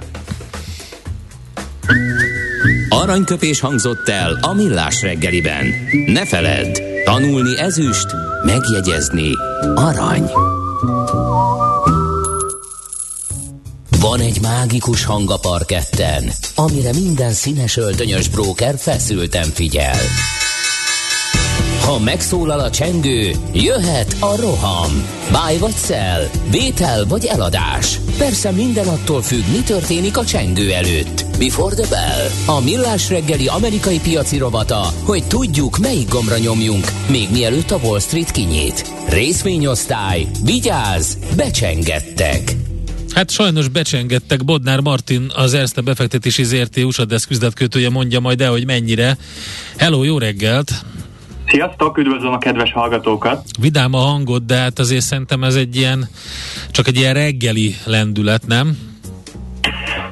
Aranyköpés 2.88 3.60
hangzott 3.60 4.08
el 4.08 4.38
a 4.40 4.52
millás 4.52 5.02
reggeliben. 5.02 5.66
Ne 6.06 6.26
feledd, 6.26 6.80
tanulni 7.04 7.58
ezüst, 7.58 8.06
megjegyezni 8.44 9.30
arany. 9.74 10.30
Van 14.00 14.20
egy 14.20 14.40
mágikus 14.40 15.04
hang 15.04 15.30
a 15.30 15.36
parketten, 15.36 16.30
amire 16.54 16.92
minden 16.92 17.32
színes 17.32 17.76
öltönyös 17.76 18.28
bróker 18.28 18.74
feszülten 18.78 19.48
figyel. 19.48 19.98
Ha 21.84 21.98
megszólal 21.98 22.60
a 22.60 22.70
csengő, 22.70 23.30
jöhet 23.52 24.16
a 24.20 24.36
roham. 24.36 24.90
Báj 25.32 25.58
vagy 25.58 25.74
szel, 25.74 26.30
vétel 26.50 27.04
vagy 27.06 27.24
eladás. 27.24 28.00
Persze 28.18 28.50
minden 28.50 28.86
attól 28.86 29.22
függ, 29.22 29.42
mi 29.52 29.62
történik 29.62 30.16
a 30.16 30.24
csengő 30.24 30.72
előtt. 30.72 31.24
Before 31.38 31.74
the 31.74 31.86
bell. 31.88 32.56
A 32.56 32.60
millás 32.60 33.08
reggeli 33.08 33.46
amerikai 33.46 34.00
piaci 34.00 34.38
rovata, 34.38 34.92
hogy 35.02 35.24
tudjuk, 35.24 35.78
melyik 35.78 36.08
gombra 36.08 36.38
nyomjunk, 36.38 36.92
még 37.10 37.28
mielőtt 37.32 37.70
a 37.70 37.80
Wall 37.82 38.00
Street 38.00 38.30
kinyit. 38.30 38.92
Részvényosztály, 39.08 40.26
vigyáz, 40.44 41.18
becsengettek. 41.36 42.52
Hát 43.14 43.30
sajnos 43.30 43.68
becsengettek. 43.68 44.44
Bodnár 44.44 44.80
Martin, 44.80 45.32
az 45.34 45.54
Erste 45.54 45.80
befektetési 45.80 46.44
ZRT 46.44 46.76
USA 46.76 47.06
üzletkötője 47.30 47.88
mondja 47.88 48.20
majd 48.20 48.40
el, 48.40 48.50
hogy 48.50 48.66
mennyire. 48.66 49.18
Hello, 49.76 50.02
jó 50.02 50.18
reggelt! 50.18 50.72
Sziasztok, 51.46 51.98
üdvözlöm 51.98 52.32
a 52.32 52.38
kedves 52.38 52.72
hallgatókat! 52.72 53.44
Vidám 53.60 53.94
a 53.94 53.98
hangod, 53.98 54.42
de 54.42 54.56
hát 54.56 54.78
azért 54.78 55.02
szerintem 55.02 55.44
ez 55.44 55.54
egy 55.54 55.76
ilyen, 55.76 56.08
csak 56.70 56.86
egy 56.86 56.96
ilyen 56.96 57.14
reggeli 57.14 57.74
lendület, 57.86 58.46
nem? 58.46 58.78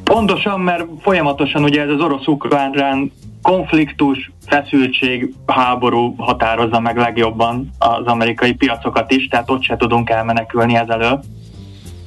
Pontosan, 0.05 0.61
mert 0.61 0.85
folyamatosan 1.01 1.62
ugye 1.62 1.83
ez 1.83 1.88
az 1.88 2.01
orosz-ukrán 2.01 3.12
konfliktus, 3.42 4.31
feszültség, 4.47 5.35
háború 5.47 6.14
határozza 6.18 6.81
meg 6.81 6.97
legjobban 6.97 7.71
az 7.79 8.05
amerikai 8.05 8.53
piacokat 8.53 9.12
is, 9.12 9.29
tehát 9.29 9.51
ott 9.51 9.62
se 9.62 9.77
tudunk 9.77 10.11
elmenekülni 10.11 10.77
ezelől. 10.77 11.23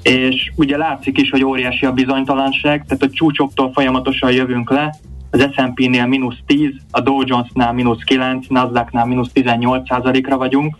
És 0.04 0.52
ugye 0.56 0.78
látszik 0.78 1.22
is, 1.22 1.30
hogy 1.30 1.44
óriási 1.44 1.86
a 1.86 1.92
bizonytalanság, 1.92 2.86
tehát 2.88 3.04
a 3.04 3.10
csúcsoktól 3.10 3.72
folyamatosan 3.74 4.32
jövünk 4.32 4.70
le, 4.70 4.96
az 5.36 5.50
S&P-nél 5.52 6.06
mínusz 6.06 6.38
10, 6.46 6.70
a 6.92 7.02
Dow 7.02 7.22
Jones-nál 7.26 7.74
mínusz 7.74 8.04
9, 8.04 8.48
Nasdaq-nál 8.48 9.06
mínusz 9.06 9.32
18 9.32 9.88
ra 10.28 10.38
vagyunk 10.38 10.78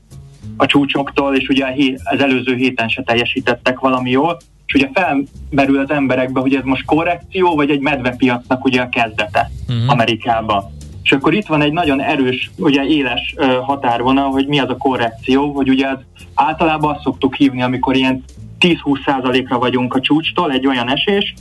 a 0.58 0.66
csúcsoktól, 0.66 1.36
és 1.36 1.48
ugye 1.48 1.66
az 2.04 2.20
előző 2.20 2.56
héten 2.56 2.88
se 2.88 3.04
teljesítettek 3.04 3.80
valami 3.80 4.10
jól, 4.10 4.38
és 4.66 4.74
ugye 4.74 4.90
felmerül 4.94 5.80
az 5.80 5.90
emberekbe, 5.90 6.40
hogy 6.40 6.56
ez 6.56 6.64
most 6.64 6.86
korrekció, 6.86 7.56
vagy 7.56 7.70
egy 7.70 7.80
medvepiacnak 7.80 8.66
ugye 8.66 8.82
a 8.82 8.90
kezdete 8.90 9.52
uh-huh. 9.68 9.92
Amerikában. 9.92 10.64
És 11.04 11.12
akkor 11.12 11.34
itt 11.34 11.46
van 11.46 11.62
egy 11.62 11.72
nagyon 11.72 12.02
erős, 12.02 12.52
ugye 12.58 12.84
éles 12.84 13.36
uh, 13.38 13.54
határvonal, 13.54 14.30
hogy 14.30 14.48
mi 14.48 14.60
az 14.60 14.70
a 14.70 14.78
korrekció, 14.78 15.52
hogy 15.52 15.70
ugye 15.70 15.88
az 15.88 15.98
általában 16.34 16.94
azt 16.94 17.04
szoktuk 17.04 17.36
hívni, 17.36 17.62
amikor 17.62 17.96
ilyen 17.96 18.24
10-20%-ra 18.60 19.60
vagyunk 19.60 19.94
a 19.94 20.00
csúcstól, 20.00 20.52
egy 20.52 20.68
olyan 20.68 20.90
esés, 20.90 21.34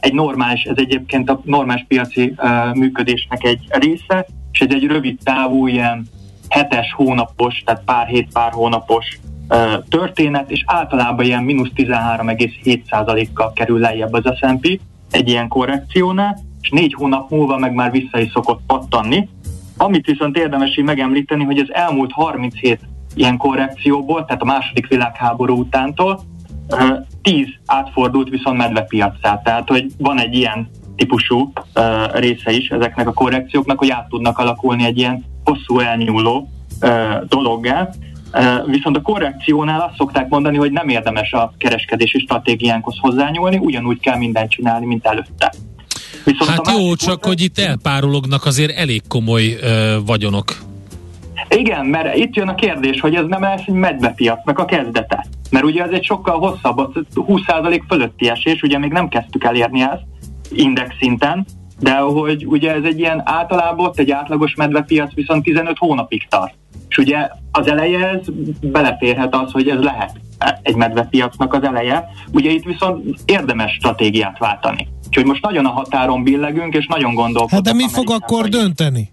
egy 0.00 0.14
normális, 0.14 0.62
ez 0.62 0.76
egyébként 0.76 1.30
a 1.30 1.40
normális 1.44 1.84
piaci 1.88 2.34
működésnek 2.74 3.44
egy 3.44 3.66
része, 3.68 4.26
és 4.52 4.60
ez 4.60 4.74
egy 4.74 4.86
rövid 4.86 5.18
távú, 5.24 5.66
ilyen 5.66 6.06
hetes 6.48 6.92
hónapos, 6.92 7.62
tehát 7.64 7.82
pár 7.84 8.06
hét, 8.06 8.32
pár 8.32 8.52
hónapos 8.52 9.18
történet, 9.88 10.50
és 10.50 10.62
általában 10.66 11.24
ilyen 11.24 11.42
mínusz 11.42 11.70
13,7%-kal 11.74 13.52
kerül 13.52 13.78
lejjebb 13.78 14.12
az 14.12 14.36
S&P 14.36 14.80
egy 15.10 15.28
ilyen 15.28 15.48
korrekciónál, 15.48 16.38
és 16.60 16.70
négy 16.70 16.94
hónap 16.94 17.30
múlva 17.30 17.58
meg 17.58 17.74
már 17.74 17.90
vissza 17.90 18.20
is 18.20 18.30
szokott 18.30 18.60
pattanni. 18.66 19.28
Amit 19.76 20.06
viszont 20.06 20.36
érdemes 20.36 20.76
így 20.76 20.84
megemlíteni, 20.84 21.44
hogy 21.44 21.58
az 21.58 21.74
elmúlt 21.74 22.12
37 22.12 22.80
ilyen 23.14 23.36
korrekcióból, 23.36 24.24
tehát 24.24 24.42
a 24.42 24.44
második 24.44 24.86
világháború 24.86 25.58
utántól, 25.58 26.20
10 27.22 27.46
átfordult 27.66 28.28
viszont 28.28 28.56
medvepiacá. 28.56 29.40
Tehát, 29.44 29.68
hogy 29.68 29.86
van 29.98 30.20
egy 30.20 30.34
ilyen 30.34 30.70
típusú 30.96 31.52
uh, 31.74 31.84
része 32.12 32.52
is 32.52 32.68
ezeknek 32.68 33.08
a 33.08 33.12
korrekcióknak, 33.12 33.78
hogy 33.78 33.90
át 33.90 34.08
tudnak 34.08 34.38
alakulni 34.38 34.84
egy 34.84 34.98
ilyen 34.98 35.24
hosszú 35.44 35.78
elnyúló 35.78 36.48
uh, 36.80 36.90
dologgá. 37.28 37.88
Uh, 38.32 38.70
viszont 38.70 38.96
a 38.96 39.02
korrekciónál 39.02 39.80
azt 39.80 39.96
szokták 39.96 40.28
mondani, 40.28 40.56
hogy 40.56 40.72
nem 40.72 40.88
érdemes 40.88 41.32
a 41.32 41.52
kereskedési 41.58 42.18
stratégiánkhoz 42.18 42.96
hozzányúlni, 43.00 43.56
ugyanúgy 43.56 44.00
kell 44.00 44.16
mindent 44.16 44.50
csinálni, 44.50 44.86
mint 44.86 45.06
előtte. 45.06 45.52
Viszont 46.24 46.50
hát 46.50 46.78
jó, 46.78 46.94
csak 46.94 47.08
oldal... 47.08 47.28
hogy 47.30 47.40
itt 47.40 47.58
elpárolognak 47.58 48.44
azért 48.44 48.76
elég 48.76 49.02
komoly 49.08 49.46
uh, 49.46 50.06
vagyonok. 50.06 50.56
Igen, 51.48 51.86
mert 51.86 52.16
itt 52.16 52.34
jön 52.34 52.48
a 52.48 52.54
kérdés, 52.54 53.00
hogy 53.00 53.14
ez 53.14 53.24
nem 53.28 53.42
lesz 53.42 53.62
egy 53.66 53.74
medvepiacnak 53.74 54.58
a 54.58 54.64
kezdete. 54.64 55.26
Mert 55.50 55.64
ugye 55.64 55.82
ez 55.82 55.90
egy 55.90 56.04
sokkal 56.04 56.38
hosszabb, 56.38 57.06
20% 57.14 57.82
fölötti 57.88 58.28
esés, 58.28 58.62
ugye 58.62 58.78
még 58.78 58.92
nem 58.92 59.08
kezdtük 59.08 59.44
elérni 59.44 59.80
ezt 59.80 60.02
index 60.50 60.94
szinten, 61.00 61.46
de 61.80 61.96
hogy 61.96 62.46
ugye 62.46 62.74
ez 62.74 62.84
egy 62.84 62.98
ilyen 62.98 63.22
általában 63.24 63.86
ott 63.86 63.98
egy 63.98 64.10
átlagos 64.10 64.54
medvepiac 64.54 65.14
viszont 65.14 65.42
15 65.42 65.78
hónapig 65.78 66.26
tart. 66.28 66.54
És 66.88 66.98
ugye 66.98 67.28
az 67.52 67.68
eleje 67.68 68.08
ez 68.08 68.26
beleférhet 68.60 69.34
az, 69.34 69.52
hogy 69.52 69.68
ez 69.68 69.82
lehet 69.82 70.20
egy 70.62 70.74
medvepiacnak 70.74 71.54
az 71.54 71.62
eleje. 71.62 72.08
Ugye 72.32 72.50
itt 72.50 72.64
viszont 72.64 73.20
érdemes 73.24 73.72
stratégiát 73.72 74.38
váltani. 74.38 74.88
Úgyhogy 75.06 75.24
most 75.24 75.42
nagyon 75.42 75.66
a 75.66 75.70
határon 75.70 76.22
billegünk, 76.22 76.74
és 76.74 76.86
nagyon 76.86 77.14
gondolkodunk. 77.14 77.50
Hát 77.50 77.62
de 77.62 77.72
mi 77.72 77.88
fog 77.88 78.10
akkor 78.10 78.40
hogy... 78.40 78.50
dönteni? 78.50 79.10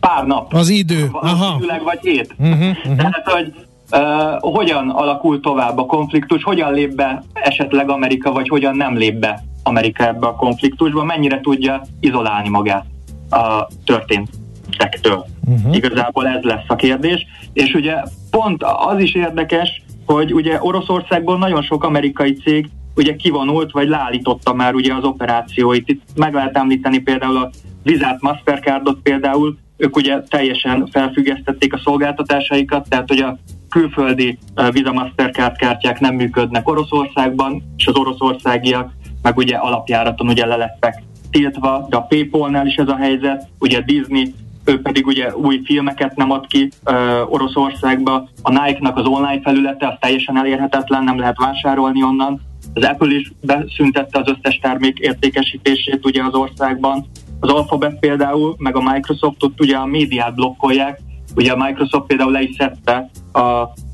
Pár 0.00 0.24
nap. 0.26 0.54
Az 0.54 0.68
idő. 0.68 1.08
Aha. 1.12 1.60
vagy 1.84 1.98
hét. 2.00 2.34
Uh-huh, 2.38 2.68
uh-huh. 2.68 2.96
Tehát, 2.96 3.30
hogy 3.30 3.54
uh, 3.92 4.52
hogyan 4.52 4.90
alakul 4.90 5.40
tovább 5.40 5.78
a 5.78 5.86
konfliktus, 5.86 6.42
hogyan 6.42 6.72
lép 6.72 6.94
be 6.94 7.22
esetleg 7.32 7.90
Amerika, 7.90 8.32
vagy 8.32 8.48
hogyan 8.48 8.76
nem 8.76 8.96
lép 8.96 9.14
be 9.14 9.42
Amerika 9.62 10.06
ebbe 10.06 10.26
a 10.26 10.34
konfliktusba, 10.34 11.04
mennyire 11.04 11.40
tudja 11.40 11.82
izolálni 12.00 12.48
magát 12.48 12.84
a 13.30 13.68
történtektől. 13.84 15.24
Uh-huh. 15.44 15.76
Igazából 15.76 16.26
ez 16.26 16.42
lesz 16.42 16.64
a 16.66 16.74
kérdés. 16.74 17.26
És 17.52 17.74
ugye 17.74 17.94
pont 18.30 18.62
az 18.62 18.98
is 18.98 19.14
érdekes, 19.14 19.82
hogy 20.06 20.32
ugye 20.32 20.58
Oroszországból 20.60 21.38
nagyon 21.38 21.62
sok 21.62 21.84
amerikai 21.84 22.32
cég 22.32 22.70
ugye 22.96 23.16
kivonult, 23.16 23.70
vagy 23.70 23.88
leállította 23.88 24.54
már 24.54 24.74
ugye 24.74 24.94
az 24.94 25.04
operációit. 25.04 25.88
Itt 25.88 26.02
meg 26.14 26.34
lehet 26.34 26.56
említeni 26.56 26.98
például 26.98 27.36
a 27.36 27.50
Vizát 27.82 28.20
Mastercardot 28.20 28.98
például, 29.02 29.56
ők 29.82 29.96
ugye 29.96 30.20
teljesen 30.20 30.88
felfüggesztették 30.92 31.72
a 31.72 31.80
szolgáltatásaikat, 31.84 32.88
tehát 32.88 33.08
hogy 33.08 33.18
a 33.18 33.38
külföldi 33.68 34.38
Visa 34.70 34.92
Mastercard 34.92 35.56
kártyák 35.56 36.00
nem 36.00 36.14
működnek 36.14 36.68
Oroszországban, 36.68 37.62
és 37.76 37.86
az 37.86 37.96
oroszországiak 37.96 38.92
meg 39.22 39.36
ugye 39.36 39.56
alapjáraton 39.56 40.28
ugye 40.28 40.46
lelettek 40.46 41.02
tiltva, 41.30 41.86
de 41.90 41.96
a 41.96 42.02
Paypal-nál 42.02 42.66
is 42.66 42.74
ez 42.74 42.88
a 42.88 42.96
helyzet, 42.96 43.48
ugye 43.58 43.80
Disney 43.80 44.34
ő 44.64 44.80
pedig 44.80 45.06
ugye 45.06 45.36
új 45.36 45.60
filmeket 45.64 46.16
nem 46.16 46.30
ad 46.30 46.46
ki 46.46 46.68
uh, 46.84 47.32
Oroszországba, 47.32 48.28
a 48.42 48.50
Nike-nak 48.50 48.96
az 48.96 49.06
online 49.06 49.40
felülete 49.42 49.86
az 49.86 49.94
teljesen 50.00 50.36
elérhetetlen, 50.36 51.04
nem 51.04 51.18
lehet 51.18 51.38
vásárolni 51.38 52.02
onnan, 52.02 52.40
az 52.74 52.84
Apple 52.84 53.14
is 53.14 53.32
beszüntette 53.40 54.18
az 54.18 54.34
összes 54.36 54.58
termék 54.58 54.98
értékesítését 54.98 56.06
ugye 56.06 56.22
az 56.22 56.34
országban, 56.34 57.06
az 57.42 57.50
Alphabet 57.50 57.98
például, 57.98 58.54
meg 58.58 58.76
a 58.76 58.92
Microsoftot 58.92 59.60
ugye 59.60 59.76
a 59.76 59.86
médiát 59.86 60.34
blokkolják, 60.34 61.00
ugye 61.36 61.52
a 61.52 61.64
Microsoft 61.64 62.06
például 62.06 62.32
le 62.32 62.42
is 62.42 62.56
szedte 62.58 63.10
a, 63.32 63.40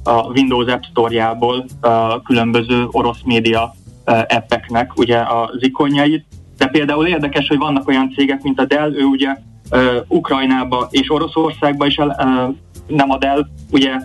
a 0.04 0.30
Windows 0.34 0.72
App 0.72 0.82
Store-jából 0.82 1.64
a 1.80 2.22
különböző 2.22 2.86
orosz 2.90 3.22
média 3.24 3.74
appeknek 4.28 4.96
ugye 4.96 5.18
az 5.18 5.58
ikonjait, 5.58 6.24
de 6.56 6.66
például 6.66 7.06
érdekes, 7.06 7.48
hogy 7.48 7.58
vannak 7.58 7.88
olyan 7.88 8.12
cégek, 8.16 8.42
mint 8.42 8.60
a 8.60 8.64
Dell, 8.64 8.94
ő 8.94 9.04
ugye 9.04 9.36
uh, 9.70 9.80
Ukrajnába 10.08 10.88
és 10.90 11.10
Oroszországba 11.10 11.86
is 11.86 11.96
el, 11.96 12.08
uh, 12.08 12.54
nem 12.96 13.10
ad 13.10 13.24
el, 13.24 13.50
ugye 13.70 13.96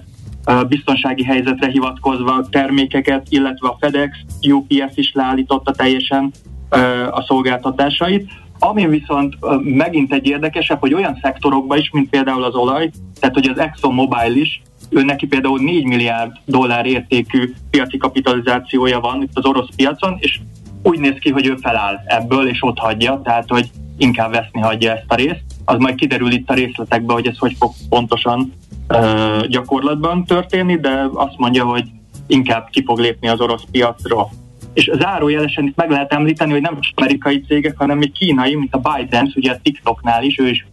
biztonsági 0.67 1.23
helyzetre 1.23 1.71
hivatkozva 1.71 2.47
termékeket, 2.49 3.27
illetve 3.29 3.67
a 3.67 3.77
FedEx, 3.79 4.17
UPS 4.51 4.95
is 4.95 5.11
leállította 5.13 5.71
teljesen 5.71 6.31
uh, 6.71 7.17
a 7.17 7.23
szolgáltatásait. 7.27 8.31
Ami 8.65 8.87
viszont 8.87 9.37
megint 9.63 10.13
egy 10.13 10.27
érdekesebb, 10.27 10.79
hogy 10.79 10.93
olyan 10.93 11.19
szektorokban 11.21 11.77
is, 11.77 11.89
mint 11.91 12.09
például 12.09 12.43
az 12.43 12.55
olaj, 12.55 12.89
tehát 13.19 13.35
hogy 13.35 13.47
az 13.47 13.59
Exxon 13.59 13.93
Mobil 13.93 14.35
is 14.35 14.61
ő 14.89 15.03
neki 15.03 15.27
például 15.27 15.59
4 15.59 15.85
milliárd 15.85 16.31
dollár 16.45 16.85
értékű 16.85 17.53
piaci 17.69 17.97
kapitalizációja 17.97 18.99
van 18.99 19.21
itt 19.21 19.31
az 19.33 19.45
orosz 19.45 19.75
piacon, 19.75 20.15
és 20.19 20.39
úgy 20.83 20.99
néz 20.99 21.17
ki, 21.19 21.31
hogy 21.31 21.45
ő 21.45 21.55
feláll 21.55 21.99
ebből, 22.05 22.47
és 22.47 22.63
ott 22.63 22.77
hagyja, 22.77 23.21
tehát 23.23 23.49
hogy 23.49 23.69
inkább 23.97 24.31
veszni 24.31 24.61
hagyja 24.61 24.91
ezt 24.91 25.05
a 25.07 25.15
részt. 25.15 25.43
Az 25.65 25.77
majd 25.77 25.95
kiderül 25.95 26.31
itt 26.31 26.49
a 26.49 26.53
részletekben, 26.53 27.15
hogy 27.15 27.27
ez 27.27 27.37
hogy 27.37 27.55
fog 27.59 27.71
pontosan 27.89 28.53
uh, 28.89 29.45
gyakorlatban 29.47 30.25
történni, 30.25 30.79
de 30.79 31.09
azt 31.13 31.37
mondja, 31.37 31.65
hogy 31.65 31.85
inkább 32.27 32.69
ki 32.69 32.83
fog 32.83 32.99
lépni 32.99 33.27
az 33.27 33.39
orosz 33.39 33.63
piacról. 33.71 34.29
És 34.73 34.91
zárójelesen 34.93 35.65
itt 35.65 35.75
meg 35.75 35.89
lehet 35.89 36.13
említeni, 36.13 36.51
hogy 36.51 36.61
nem 36.61 36.79
csak 36.79 36.93
amerikai 36.95 37.41
cégek, 37.47 37.77
hanem 37.77 37.97
még 37.97 38.11
kínai, 38.11 38.55
mint 38.55 38.73
a 38.73 38.77
ByteDance, 38.77 39.33
ugye 39.35 39.51
a 39.51 39.59
TikToknál 39.63 40.23
is, 40.23 40.39
ő 40.39 40.49
is 40.49 40.65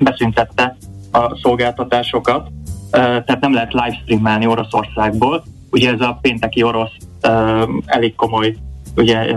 beszüntette 0.00 0.76
a 1.12 1.38
szolgáltatásokat 1.42 2.48
tehát 2.94 3.40
nem 3.40 3.54
lehet 3.54 3.72
livestreamelni 3.72 4.46
Oroszországból. 4.46 5.44
Ugye 5.70 5.92
ez 5.92 6.00
a 6.00 6.18
pénteki 6.22 6.62
orosz 6.62 6.92
elég 7.86 8.14
komoly 8.14 8.56
ugye, 8.96 9.34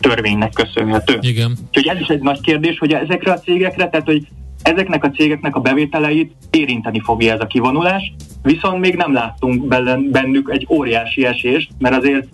törvénynek 0.00 0.52
köszönhető. 0.52 1.18
Igen. 1.20 1.56
Úgyhogy 1.66 1.86
ez 1.86 2.00
is 2.00 2.06
egy 2.06 2.20
nagy 2.20 2.40
kérdés, 2.40 2.78
hogy 2.78 2.92
ezekre 2.92 3.32
a 3.32 3.38
cégekre, 3.38 3.88
tehát 3.88 4.06
hogy 4.06 4.26
ezeknek 4.62 5.04
a 5.04 5.10
cégeknek 5.10 5.56
a 5.56 5.60
bevételeit 5.60 6.32
érinteni 6.50 7.00
fogja 7.00 7.32
ez 7.32 7.40
a 7.40 7.46
kivonulás, 7.46 8.12
viszont 8.42 8.80
még 8.80 8.94
nem 8.94 9.12
láttunk 9.12 9.64
bennük 10.10 10.50
egy 10.50 10.66
óriási 10.70 11.24
esést, 11.24 11.70
mert 11.78 11.96
azért 11.96 12.26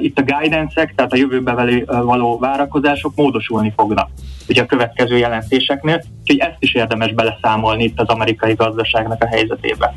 itt 0.00 0.18
a 0.18 0.22
guidance 0.22 0.92
tehát 0.96 1.12
a 1.12 1.16
jövőbe 1.16 1.84
való 1.86 2.38
várakozások 2.38 3.12
módosulni 3.14 3.72
fognak 3.76 4.08
ugye 4.48 4.62
a 4.62 4.66
következő 4.66 5.16
jelentéseknél, 5.16 6.02
úgyhogy 6.20 6.38
ezt 6.38 6.56
is 6.58 6.74
érdemes 6.74 7.12
beleszámolni 7.12 7.84
itt 7.84 8.00
az 8.00 8.08
amerikai 8.08 8.54
gazdaságnak 8.54 9.22
a 9.22 9.26
helyzetébe. 9.26 9.94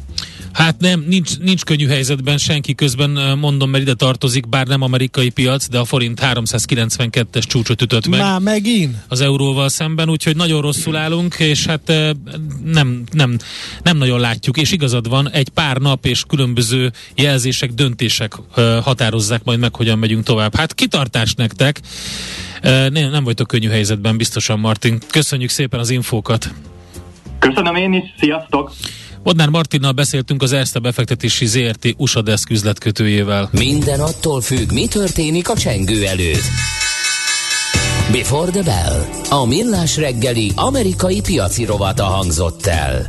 Hát 0.56 0.80
nem, 0.80 1.06
nincs, 1.08 1.40
nincs 1.40 1.64
könnyű 1.64 1.88
helyzetben 1.88 2.38
senki 2.38 2.76
közben, 2.76 3.38
mondom, 3.40 3.70
mert 3.70 3.84
ide 3.84 3.94
tartozik, 3.94 4.50
bár 4.50 4.68
nem 4.68 4.82
amerikai 4.82 5.30
piac, 5.30 5.68
de 5.68 5.80
a 5.80 5.86
forint 5.86 6.20
392-es 6.24 7.44
csúcsot 7.48 7.82
ütött 7.82 8.08
meg. 8.08 8.20
Már 8.20 8.40
megint? 8.40 8.96
Az 9.08 9.22
euróval 9.22 9.70
szemben, 9.70 10.10
úgyhogy 10.10 10.36
nagyon 10.36 10.62
rosszul 10.62 10.96
állunk, 10.96 11.36
és 11.40 11.66
hát 11.66 11.94
nem, 12.64 13.04
nem, 13.12 13.38
nem 13.84 13.98
nagyon 13.98 14.20
látjuk, 14.20 14.58
és 14.58 14.72
igazad 14.72 15.10
van, 15.10 15.30
egy 15.32 15.50
pár 15.50 15.78
nap 15.78 16.06
és 16.06 16.24
különböző 16.28 16.92
jelzések, 17.16 17.72
döntések 17.72 18.34
határozzák 18.84 19.44
majd 19.44 19.60
meg, 19.60 19.76
hogyan 19.76 20.00
megyünk 20.00 20.24
tovább. 20.24 20.56
Hát 20.56 20.74
kitartás 20.74 21.34
nektek, 21.34 21.82
nem, 22.62 22.92
nem 22.92 23.24
vagytok 23.24 23.48
könnyű 23.48 23.70
helyzetben, 23.70 24.18
biztosan 24.18 24.60
Martin. 24.60 25.00
Köszönjük 25.10 25.50
szépen 25.50 25.80
az 25.80 25.90
infókat. 25.90 26.54
Köszönöm 27.40 27.76
én 27.76 27.94
is, 27.94 28.04
sziasztok! 28.20 28.72
Bodnár 29.26 29.50
Martinnal 29.50 29.92
beszéltünk 29.92 30.42
az 30.42 30.52
Erste 30.52 30.80
befektetési 30.80 31.46
ZRT 31.46 31.94
USA 31.98 32.22
Desk 32.22 32.50
üzletkötőjével. 32.50 33.50
Minden 33.52 34.00
attól 34.00 34.42
függ, 34.42 34.72
mi 34.72 34.88
történik 34.88 35.50
a 35.50 35.56
csengő 35.56 36.06
előtt. 36.06 36.44
Before 38.12 38.52
the 38.52 38.64
Bell. 38.64 39.06
A 39.30 39.46
millás 39.46 39.98
reggeli 39.98 40.52
amerikai 40.56 41.22
piaci 41.22 41.66
rovata 41.66 42.04
hangzott 42.04 42.66
el. 42.66 43.08